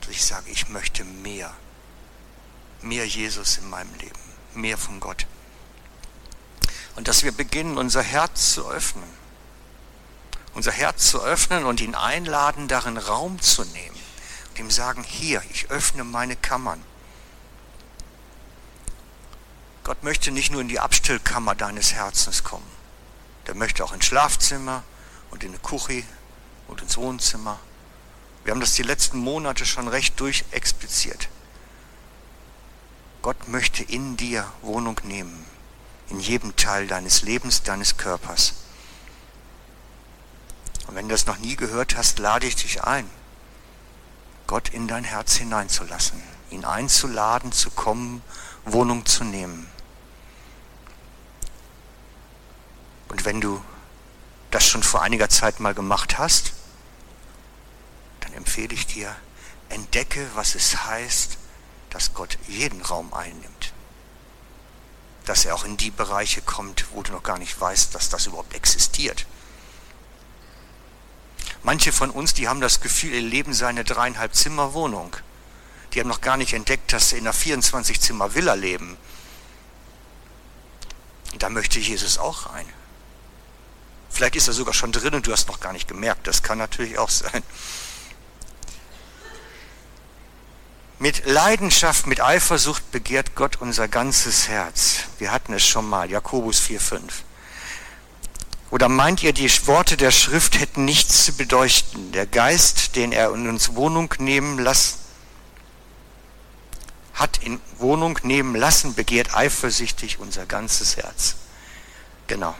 Dass 0.00 0.10
ich 0.10 0.24
sage, 0.24 0.50
ich 0.50 0.68
möchte 0.68 1.04
mehr. 1.04 1.54
Mehr 2.82 3.06
Jesus 3.06 3.58
in 3.58 3.68
meinem 3.68 3.94
Leben. 3.96 4.20
Mehr 4.54 4.78
von 4.78 5.00
Gott. 5.00 5.26
Und 6.96 7.08
dass 7.08 7.22
wir 7.22 7.32
beginnen, 7.32 7.78
unser 7.78 8.02
Herz 8.02 8.52
zu 8.54 8.68
öffnen. 8.68 9.08
Unser 10.54 10.72
Herz 10.72 11.10
zu 11.10 11.22
öffnen 11.22 11.64
und 11.64 11.80
ihn 11.80 11.94
einladen, 11.94 12.68
darin 12.68 12.96
Raum 12.96 13.40
zu 13.40 13.64
nehmen 13.64 14.00
ihm 14.60 14.70
sagen, 14.70 15.02
hier, 15.02 15.42
ich 15.50 15.70
öffne 15.70 16.04
meine 16.04 16.36
Kammern. 16.36 16.84
Gott 19.82 20.04
möchte 20.04 20.30
nicht 20.30 20.52
nur 20.52 20.60
in 20.60 20.68
die 20.68 20.78
Abstellkammer 20.78 21.54
deines 21.54 21.94
Herzens 21.94 22.44
kommen. 22.44 22.70
Der 23.46 23.54
möchte 23.54 23.82
auch 23.82 23.92
ins 23.92 24.04
Schlafzimmer 24.04 24.84
und 25.30 25.42
in 25.42 25.52
die 25.52 25.58
Küche 25.58 26.04
und 26.68 26.82
ins 26.82 26.96
Wohnzimmer. 26.96 27.58
Wir 28.44 28.52
haben 28.52 28.60
das 28.60 28.74
die 28.74 28.82
letzten 28.82 29.18
Monate 29.18 29.66
schon 29.66 29.88
recht 29.88 30.18
durchexpliziert. 30.18 31.28
Gott 33.22 33.48
möchte 33.48 33.82
in 33.82 34.16
dir 34.16 34.50
Wohnung 34.62 34.98
nehmen, 35.04 35.44
in 36.08 36.20
jedem 36.20 36.56
Teil 36.56 36.86
deines 36.86 37.22
Lebens, 37.22 37.62
deines 37.62 37.98
Körpers. 37.98 38.54
Und 40.86 40.94
wenn 40.94 41.08
du 41.08 41.12
das 41.12 41.26
noch 41.26 41.38
nie 41.38 41.54
gehört 41.54 41.96
hast, 41.96 42.18
lade 42.18 42.46
ich 42.46 42.56
dich 42.56 42.82
ein. 42.82 43.08
Gott 44.46 44.70
in 44.70 44.88
dein 44.88 45.04
Herz 45.04 45.34
hineinzulassen, 45.36 46.20
ihn 46.50 46.64
einzuladen, 46.64 47.52
zu 47.52 47.70
kommen, 47.70 48.22
Wohnung 48.64 49.06
zu 49.06 49.22
nehmen. 49.22 49.70
Und 53.08 53.24
wenn 53.24 53.40
du 53.40 53.62
das 54.50 54.66
schon 54.66 54.82
vor 54.82 55.02
einiger 55.02 55.28
Zeit 55.28 55.60
mal 55.60 55.74
gemacht 55.74 56.18
hast, 56.18 56.54
empfehle 58.50 58.74
ich 58.74 58.88
dir, 58.88 59.14
entdecke, 59.68 60.28
was 60.34 60.56
es 60.56 60.84
heißt, 60.84 61.38
dass 61.90 62.14
Gott 62.14 62.36
jeden 62.48 62.82
Raum 62.82 63.14
einnimmt. 63.14 63.72
Dass 65.24 65.44
er 65.44 65.54
auch 65.54 65.64
in 65.64 65.76
die 65.76 65.92
Bereiche 65.92 66.42
kommt, 66.42 66.86
wo 66.92 67.04
du 67.04 67.12
noch 67.12 67.22
gar 67.22 67.38
nicht 67.38 67.60
weißt, 67.60 67.94
dass 67.94 68.08
das 68.08 68.26
überhaupt 68.26 68.52
existiert. 68.54 69.24
Manche 71.62 71.92
von 71.92 72.10
uns, 72.10 72.34
die 72.34 72.48
haben 72.48 72.60
das 72.60 72.80
Gefühl, 72.80 73.12
ihr 73.12 73.20
Leben 73.20 73.54
sei 73.54 73.68
eine 73.68 73.84
dreieinhalb 73.84 74.34
Zimmer 74.34 74.72
Wohnung. 74.72 75.16
Die 75.92 76.00
haben 76.00 76.08
noch 76.08 76.20
gar 76.20 76.36
nicht 76.36 76.52
entdeckt, 76.52 76.92
dass 76.92 77.10
sie 77.10 77.18
in 77.18 77.28
einer 77.28 77.32
24 77.32 78.00
Zimmer 78.00 78.34
Villa 78.34 78.54
leben. 78.54 78.96
Da 81.38 81.50
möchte 81.50 81.78
Jesus 81.78 82.18
auch 82.18 82.52
rein. 82.52 82.66
Vielleicht 84.08 84.34
ist 84.34 84.48
er 84.48 84.54
sogar 84.54 84.74
schon 84.74 84.90
drin 84.90 85.14
und 85.14 85.28
du 85.28 85.32
hast 85.32 85.46
noch 85.46 85.60
gar 85.60 85.72
nicht 85.72 85.86
gemerkt. 85.86 86.26
Das 86.26 86.42
kann 86.42 86.58
natürlich 86.58 86.98
auch 86.98 87.10
sein. 87.10 87.44
Mit 91.02 91.24
Leidenschaft, 91.24 92.06
mit 92.06 92.20
Eifersucht 92.20 92.90
begehrt 92.90 93.34
Gott 93.34 93.56
unser 93.56 93.88
ganzes 93.88 94.48
Herz. 94.48 95.04
Wir 95.18 95.32
hatten 95.32 95.54
es 95.54 95.66
schon 95.66 95.88
mal, 95.88 96.10
Jakobus 96.10 96.60
4,5. 96.60 97.00
Oder 98.70 98.90
meint 98.90 99.22
ihr, 99.22 99.32
die 99.32 99.50
Worte 99.66 99.96
der 99.96 100.10
Schrift 100.10 100.60
hätten 100.60 100.84
nichts 100.84 101.24
zu 101.24 101.32
bedeuten? 101.32 102.12
Der 102.12 102.26
Geist, 102.26 102.96
den 102.96 103.12
er 103.12 103.32
in 103.32 103.48
uns 103.48 103.74
Wohnung 103.74 104.12
nehmen 104.18 104.58
lassen, 104.58 104.98
hat 107.14 107.38
in 107.38 107.62
Wohnung 107.78 108.18
nehmen 108.22 108.54
lassen, 108.54 108.94
begehrt 108.94 109.34
eifersüchtig 109.34 110.18
unser 110.18 110.44
ganzes 110.44 110.98
Herz. 110.98 111.36
Genau. 112.26 112.54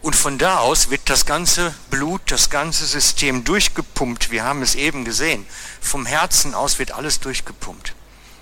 Und 0.00 0.14
von 0.14 0.38
da 0.38 0.58
aus 0.58 0.90
wird 0.90 1.10
das 1.10 1.26
ganze 1.26 1.74
Blut, 1.90 2.22
das 2.26 2.50
ganze 2.50 2.86
System 2.86 3.44
durchgepumpt. 3.44 4.30
Wir 4.30 4.44
haben 4.44 4.62
es 4.62 4.74
eben 4.74 5.04
gesehen. 5.04 5.46
Vom 5.80 6.06
Herzen 6.06 6.54
aus 6.54 6.78
wird 6.78 6.92
alles 6.92 7.20
durchgepumpt. 7.20 7.94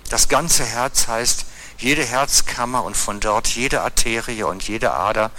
Das 0.09 0.29
ganze 0.29 0.63
Herz 0.63 1.07
heißt, 1.07 1.45
jede 1.79 2.03
Herzkammer 2.03 2.83
und 2.83 2.95
von 2.95 3.19
dort 3.19 3.47
jede 3.47 3.81
Arterie 3.81 4.43
und 4.43 4.67
jede 4.67 4.91
Ader. 4.91 5.31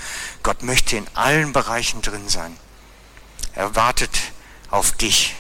Gott 0.43 0.63
möchte 0.63 0.97
in 0.97 1.07
allen 1.15 1.53
Bereichen 1.53 2.03
drin 2.03 2.29
sein. 2.29 2.57
Er 3.55 3.75
wartet 3.75 4.17
auf 4.71 4.93
dich. 4.93 5.35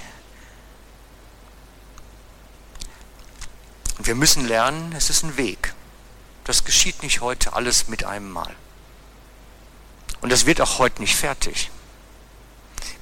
Und 3.99 4.07
wir 4.07 4.15
müssen 4.15 4.47
lernen, 4.47 4.93
es 4.97 5.11
ist 5.11 5.25
ein 5.25 5.37
Weg. 5.37 5.75
Das 6.45 6.65
geschieht 6.65 7.03
nicht 7.03 7.21
heute 7.21 7.53
alles 7.53 7.89
mit 7.89 8.05
einem 8.05 8.31
Mal. 8.31 8.55
Und 10.21 10.31
das 10.31 10.47
wird 10.47 10.61
auch 10.61 10.79
heute 10.79 11.01
nicht 11.01 11.17
fertig. 11.17 11.71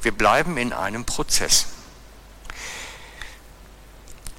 Wir 0.02 0.12
bleiben 0.12 0.56
in 0.56 0.72
einem 0.72 1.04
Prozess. 1.04 1.66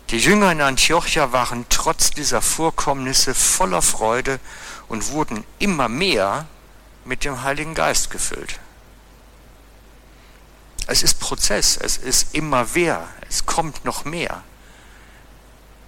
Die 0.10 0.20
Jünger 0.20 0.52
in 0.54 0.62
Antiochia 0.62 1.34
waren 1.34 1.66
trotz 1.68 2.12
dieser 2.12 2.42
Vorkommnisse 2.42 3.34
voller 3.36 3.82
Freude 3.82 4.40
und 4.88 5.10
wurden 5.10 5.44
immer 5.60 5.90
mehr 5.90 6.46
mit 7.04 7.26
dem 7.26 7.44
Heiligen 7.44 7.74
Geist 7.74 8.10
gefüllt. 8.10 8.60
Es 10.88 11.04
ist 11.04 11.20
Prozess, 11.20 11.76
es 11.76 11.98
ist 11.98 12.34
immer 12.34 12.66
mehr, 12.74 13.06
es 13.28 13.46
kommt 13.46 13.84
noch 13.84 14.06
mehr. 14.06 14.44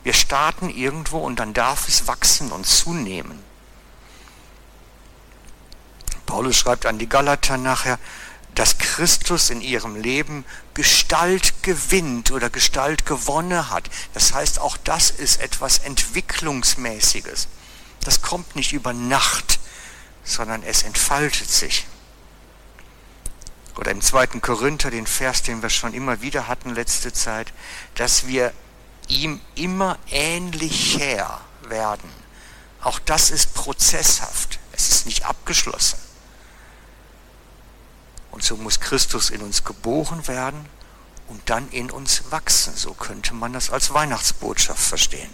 Wir 0.03 0.13
starten 0.13 0.69
irgendwo 0.69 1.19
und 1.19 1.37
dann 1.39 1.53
darf 1.53 1.87
es 1.87 2.07
wachsen 2.07 2.51
und 2.51 2.65
zunehmen. 2.65 3.41
Paulus 6.29 6.57
schreibt 6.57 6.85
an 6.85 6.99
die 6.99 7.09
Galater 7.09 7.57
nachher, 7.57 7.97
dass 8.53 8.77
Christus 8.77 9.49
in 9.49 9.61
ihrem 9.61 9.95
Leben 9.95 10.45
Gestalt 10.75 11.63
gewinnt 11.63 12.29
oder 12.29 12.51
Gestalt 12.51 13.07
gewonnen 13.07 13.71
hat. 13.71 13.89
Das 14.13 14.35
heißt, 14.35 14.59
auch 14.59 14.77
das 14.77 15.09
ist 15.09 15.41
etwas 15.41 15.79
Entwicklungsmäßiges. 15.79 17.47
Das 18.03 18.21
kommt 18.21 18.55
nicht 18.55 18.73
über 18.73 18.93
Nacht, 18.93 19.59
sondern 20.23 20.61
es 20.61 20.83
entfaltet 20.83 21.49
sich. 21.49 21.87
Oder 23.75 23.89
im 23.89 24.01
zweiten 24.01 24.39
Korinther, 24.39 24.91
den 24.91 25.07
Vers, 25.07 25.41
den 25.41 25.63
wir 25.63 25.71
schon 25.71 25.95
immer 25.95 26.21
wieder 26.21 26.47
hatten 26.47 26.75
letzte 26.75 27.11
Zeit, 27.11 27.51
dass 27.95 28.27
wir 28.27 28.53
ihm 29.07 29.41
immer 29.55 29.97
ähnlicher 30.11 31.41
werden. 31.63 32.11
Auch 32.81 32.99
das 32.99 33.31
ist 33.31 33.55
prozesshaft. 33.55 34.59
Es 34.73 34.89
ist 34.89 35.07
nicht 35.07 35.25
abgeschlossen. 35.25 35.97
Und 38.39 38.45
so 38.45 38.55
muss 38.55 38.79
Christus 38.79 39.31
in 39.31 39.41
uns 39.41 39.65
geboren 39.65 40.25
werden 40.29 40.65
und 41.27 41.49
dann 41.49 41.69
in 41.71 41.91
uns 41.91 42.31
wachsen. 42.31 42.73
So 42.73 42.93
könnte 42.93 43.33
man 43.33 43.51
das 43.51 43.69
als 43.69 43.93
Weihnachtsbotschaft 43.93 44.79
verstehen. 44.79 45.29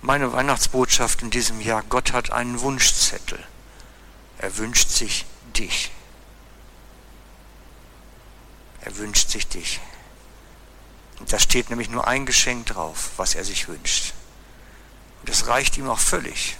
Meine 0.00 0.32
Weihnachtsbotschaft 0.32 1.20
in 1.20 1.28
diesem 1.28 1.60
Jahr, 1.60 1.82
Gott 1.82 2.14
hat 2.14 2.32
einen 2.32 2.62
Wunschzettel. 2.62 3.44
Er 4.38 4.56
wünscht 4.56 4.88
sich 4.88 5.26
dich. 5.54 5.90
Er 8.80 8.96
wünscht 8.96 9.28
sich 9.28 9.46
dich. 9.46 9.78
Und 11.20 11.30
da 11.30 11.38
steht 11.38 11.68
nämlich 11.68 11.90
nur 11.90 12.08
ein 12.08 12.24
Geschenk 12.24 12.64
drauf, 12.64 13.10
was 13.18 13.34
er 13.34 13.44
sich 13.44 13.68
wünscht. 13.68 14.14
Und 15.20 15.28
das 15.28 15.46
reicht 15.46 15.76
ihm 15.76 15.88
auch 15.88 15.98
völlig, 15.98 16.56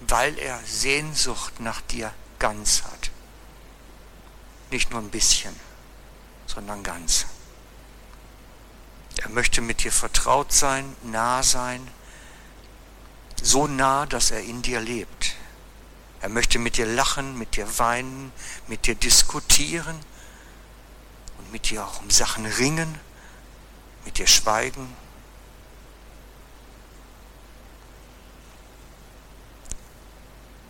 weil 0.00 0.38
er 0.38 0.58
Sehnsucht 0.64 1.60
nach 1.60 1.80
dir 1.82 2.12
ganz 2.38 2.82
hat. 2.82 3.10
Nicht 4.70 4.90
nur 4.90 5.00
ein 5.00 5.10
bisschen, 5.10 5.54
sondern 6.46 6.82
ganz. 6.82 7.26
Er 9.18 9.28
möchte 9.28 9.60
mit 9.60 9.84
dir 9.84 9.92
vertraut 9.92 10.52
sein, 10.52 10.96
nah 11.02 11.42
sein, 11.42 11.86
so 13.42 13.66
nah, 13.66 14.06
dass 14.06 14.30
er 14.30 14.40
in 14.40 14.62
dir 14.62 14.80
lebt. 14.80 15.36
Er 16.20 16.28
möchte 16.28 16.58
mit 16.58 16.76
dir 16.76 16.86
lachen, 16.86 17.36
mit 17.36 17.56
dir 17.56 17.78
weinen, 17.78 18.32
mit 18.68 18.86
dir 18.86 18.94
diskutieren 18.94 19.98
und 21.38 21.52
mit 21.52 21.70
dir 21.70 21.84
auch 21.84 22.00
um 22.00 22.10
Sachen 22.10 22.46
ringen, 22.46 22.98
mit 24.04 24.18
dir 24.18 24.28
schweigen. 24.28 24.96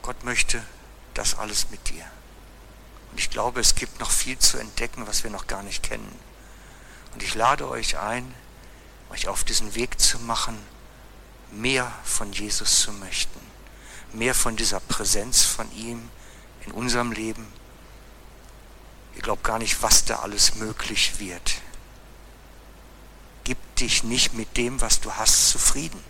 Gott 0.02 0.24
möchte 0.24 0.62
das 1.14 1.38
alles 1.38 1.70
mit 1.70 1.88
dir. 1.90 2.04
Und 3.10 3.18
ich 3.18 3.30
glaube, 3.30 3.60
es 3.60 3.74
gibt 3.74 4.00
noch 4.00 4.10
viel 4.10 4.38
zu 4.38 4.58
entdecken, 4.58 5.06
was 5.06 5.22
wir 5.22 5.30
noch 5.30 5.46
gar 5.46 5.62
nicht 5.62 5.82
kennen. 5.82 6.12
Und 7.14 7.22
ich 7.22 7.34
lade 7.34 7.68
euch 7.68 7.98
ein, 7.98 8.34
euch 9.10 9.28
auf 9.28 9.44
diesen 9.44 9.74
Weg 9.74 10.00
zu 10.00 10.18
machen, 10.18 10.58
mehr 11.50 11.92
von 12.04 12.32
Jesus 12.32 12.80
zu 12.80 12.92
möchten, 12.92 13.40
mehr 14.12 14.34
von 14.34 14.56
dieser 14.56 14.80
Präsenz 14.80 15.42
von 15.42 15.70
ihm 15.72 16.08
in 16.64 16.72
unserem 16.72 17.12
Leben. 17.12 17.46
Ihr 19.14 19.22
glaubt 19.22 19.44
gar 19.44 19.58
nicht, 19.58 19.82
was 19.82 20.04
da 20.04 20.20
alles 20.20 20.54
möglich 20.54 21.18
wird. 21.18 21.60
Gib 23.44 23.58
dich 23.76 24.04
nicht 24.04 24.32
mit 24.32 24.56
dem, 24.56 24.80
was 24.80 25.00
du 25.00 25.12
hast, 25.12 25.50
zufrieden. 25.50 26.02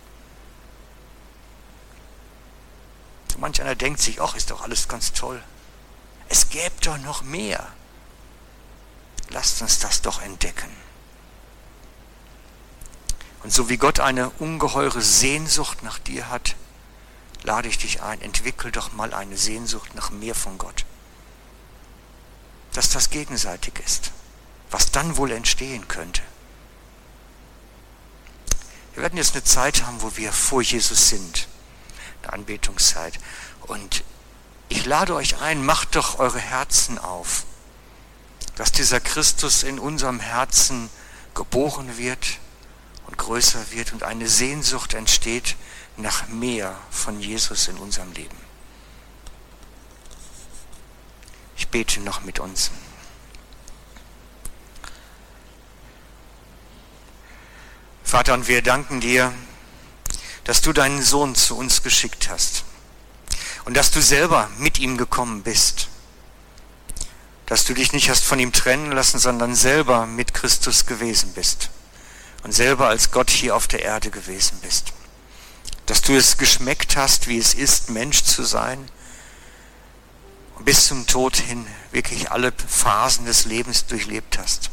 Manch 3.37 3.61
einer 3.61 3.75
denkt 3.75 3.99
sich, 3.99 4.21
ach, 4.21 4.35
ist 4.35 4.51
doch 4.51 4.61
alles 4.61 4.87
ganz 4.87 5.13
toll. 5.13 5.43
Es 6.29 6.49
gäbe 6.49 6.75
doch 6.81 6.97
noch 6.97 7.21
mehr. 7.21 7.67
Lasst 9.29 9.61
uns 9.61 9.79
das 9.79 10.01
doch 10.01 10.21
entdecken. 10.21 10.69
Und 13.43 13.51
so 13.51 13.67
wie 13.69 13.77
Gott 13.77 13.99
eine 13.99 14.29
ungeheure 14.29 15.01
Sehnsucht 15.01 15.83
nach 15.83 15.99
dir 15.99 16.29
hat, 16.29 16.55
lade 17.43 17.67
ich 17.67 17.77
dich 17.77 18.01
ein, 18.01 18.21
entwickel 18.21 18.71
doch 18.71 18.93
mal 18.93 19.13
eine 19.13 19.37
Sehnsucht 19.37 19.95
nach 19.95 20.11
mehr 20.11 20.35
von 20.35 20.57
Gott. 20.57 20.85
Dass 22.73 22.89
das 22.89 23.09
gegenseitig 23.09 23.73
ist, 23.85 24.11
was 24.71 24.91
dann 24.91 25.17
wohl 25.17 25.31
entstehen 25.31 25.87
könnte. 25.87 26.21
Wir 28.93 29.03
werden 29.03 29.17
jetzt 29.17 29.33
eine 29.33 29.43
Zeit 29.43 29.83
haben, 29.85 30.01
wo 30.01 30.15
wir 30.15 30.31
vor 30.31 30.61
Jesus 30.61 31.09
sind, 31.09 31.47
Anbetungszeit. 32.31 33.19
Und 33.61 34.03
ich 34.69 34.85
lade 34.85 35.15
euch 35.15 35.39
ein, 35.39 35.65
macht 35.65 35.95
doch 35.95 36.19
eure 36.19 36.39
Herzen 36.39 36.97
auf, 36.97 37.45
dass 38.55 38.71
dieser 38.71 38.99
Christus 38.99 39.63
in 39.63 39.79
unserem 39.79 40.19
Herzen 40.19 40.89
geboren 41.33 41.97
wird 41.97 42.39
und 43.07 43.17
größer 43.17 43.71
wird 43.71 43.93
und 43.93 44.03
eine 44.03 44.27
Sehnsucht 44.27 44.93
entsteht 44.93 45.55
nach 45.97 46.27
mehr 46.27 46.75
von 46.89 47.19
Jesus 47.19 47.67
in 47.67 47.77
unserem 47.77 48.11
Leben. 48.13 48.37
Ich 51.55 51.67
bete 51.67 51.99
noch 52.01 52.21
mit 52.21 52.39
uns. 52.39 52.71
Vater, 58.03 58.33
und 58.35 58.47
wir 58.47 58.61
danken 58.61 59.01
dir, 59.01 59.33
dass 60.43 60.61
du 60.61 60.73
deinen 60.73 61.01
Sohn 61.01 61.35
zu 61.35 61.57
uns 61.57 61.83
geschickt 61.83 62.29
hast 62.29 62.63
und 63.65 63.75
dass 63.75 63.91
du 63.91 64.01
selber 64.01 64.49
mit 64.57 64.79
ihm 64.79 64.97
gekommen 64.97 65.43
bist, 65.43 65.87
dass 67.45 67.65
du 67.65 67.73
dich 67.73 67.93
nicht 67.93 68.09
hast 68.09 68.23
von 68.23 68.39
ihm 68.39 68.51
trennen 68.51 68.91
lassen, 68.91 69.19
sondern 69.19 69.55
selber 69.55 70.05
mit 70.05 70.33
Christus 70.33 70.85
gewesen 70.85 71.33
bist 71.33 71.69
und 72.43 72.51
selber 72.51 72.87
als 72.87 73.11
Gott 73.11 73.29
hier 73.29 73.55
auf 73.55 73.67
der 73.67 73.83
Erde 73.83 74.09
gewesen 74.09 74.59
bist. 74.61 74.93
Dass 75.85 76.01
du 76.01 76.15
es 76.15 76.37
geschmeckt 76.37 76.95
hast, 76.95 77.27
wie 77.27 77.37
es 77.37 77.53
ist, 77.53 77.89
Mensch 77.89 78.23
zu 78.23 78.43
sein 78.43 78.89
und 80.55 80.65
bis 80.65 80.87
zum 80.87 81.07
Tod 81.07 81.37
hin 81.37 81.67
wirklich 81.91 82.31
alle 82.31 82.51
Phasen 82.67 83.25
des 83.25 83.45
Lebens 83.45 83.85
durchlebt 83.85 84.37
hast. 84.37 84.71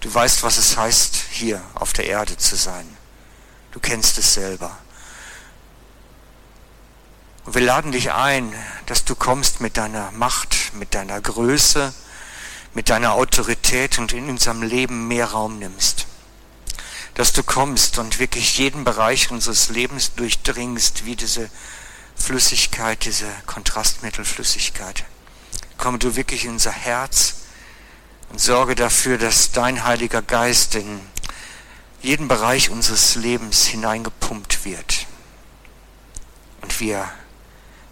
Du 0.00 0.12
weißt, 0.12 0.42
was 0.42 0.58
es 0.58 0.76
heißt, 0.76 1.16
hier 1.30 1.62
auf 1.74 1.92
der 1.92 2.06
Erde 2.06 2.36
zu 2.36 2.56
sein. 2.56 2.97
Du 3.72 3.80
kennst 3.80 4.18
es 4.18 4.34
selber. 4.34 4.76
Und 7.44 7.54
wir 7.54 7.62
laden 7.62 7.92
dich 7.92 8.12
ein, 8.12 8.52
dass 8.86 9.04
du 9.04 9.14
kommst 9.14 9.60
mit 9.60 9.76
deiner 9.76 10.10
Macht, 10.12 10.74
mit 10.74 10.94
deiner 10.94 11.20
Größe, 11.20 11.92
mit 12.74 12.90
deiner 12.90 13.12
Autorität 13.12 13.98
und 13.98 14.12
in 14.12 14.28
unserem 14.28 14.62
Leben 14.62 15.08
mehr 15.08 15.26
Raum 15.26 15.58
nimmst 15.58 16.06
dass 17.18 17.32
du 17.32 17.42
kommst 17.42 17.98
und 17.98 18.20
wirklich 18.20 18.58
jeden 18.58 18.84
Bereich 18.84 19.32
unseres 19.32 19.70
Lebens 19.70 20.14
durchdringst, 20.14 21.04
wie 21.04 21.16
diese 21.16 21.50
Flüssigkeit, 22.14 23.04
diese 23.04 23.26
Kontrastmittelflüssigkeit. 23.44 25.04
Komme 25.78 25.98
du 25.98 26.14
wirklich 26.14 26.44
in 26.44 26.52
unser 26.52 26.70
Herz 26.70 27.34
und 28.30 28.40
sorge 28.40 28.76
dafür, 28.76 29.18
dass 29.18 29.50
dein 29.50 29.82
Heiliger 29.82 30.22
Geist 30.22 30.76
in 30.76 31.00
jeden 32.00 32.28
Bereich 32.28 32.70
unseres 32.70 33.14
Lebens 33.14 33.66
hineingepumpt 33.66 34.64
wird. 34.64 35.06
Und 36.60 36.80
wir 36.80 37.10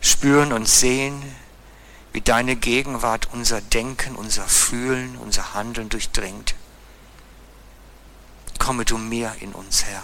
spüren 0.00 0.52
und 0.52 0.68
sehen, 0.68 1.22
wie 2.12 2.20
deine 2.20 2.56
Gegenwart 2.56 3.28
unser 3.32 3.60
Denken, 3.60 4.16
unser 4.16 4.46
Fühlen, 4.46 5.16
unser 5.18 5.54
Handeln 5.54 5.88
durchdringt. 5.88 6.54
Komme 8.58 8.84
du 8.84 8.96
mehr 8.96 9.36
in 9.40 9.52
uns, 9.52 9.84
Herr. 9.84 10.02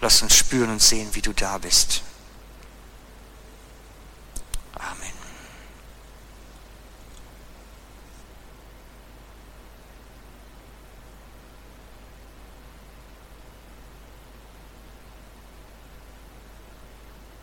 Lass 0.00 0.22
uns 0.22 0.34
spüren 0.34 0.70
und 0.70 0.80
sehen, 0.80 1.10
wie 1.12 1.22
du 1.22 1.32
da 1.32 1.58
bist. 1.58 2.02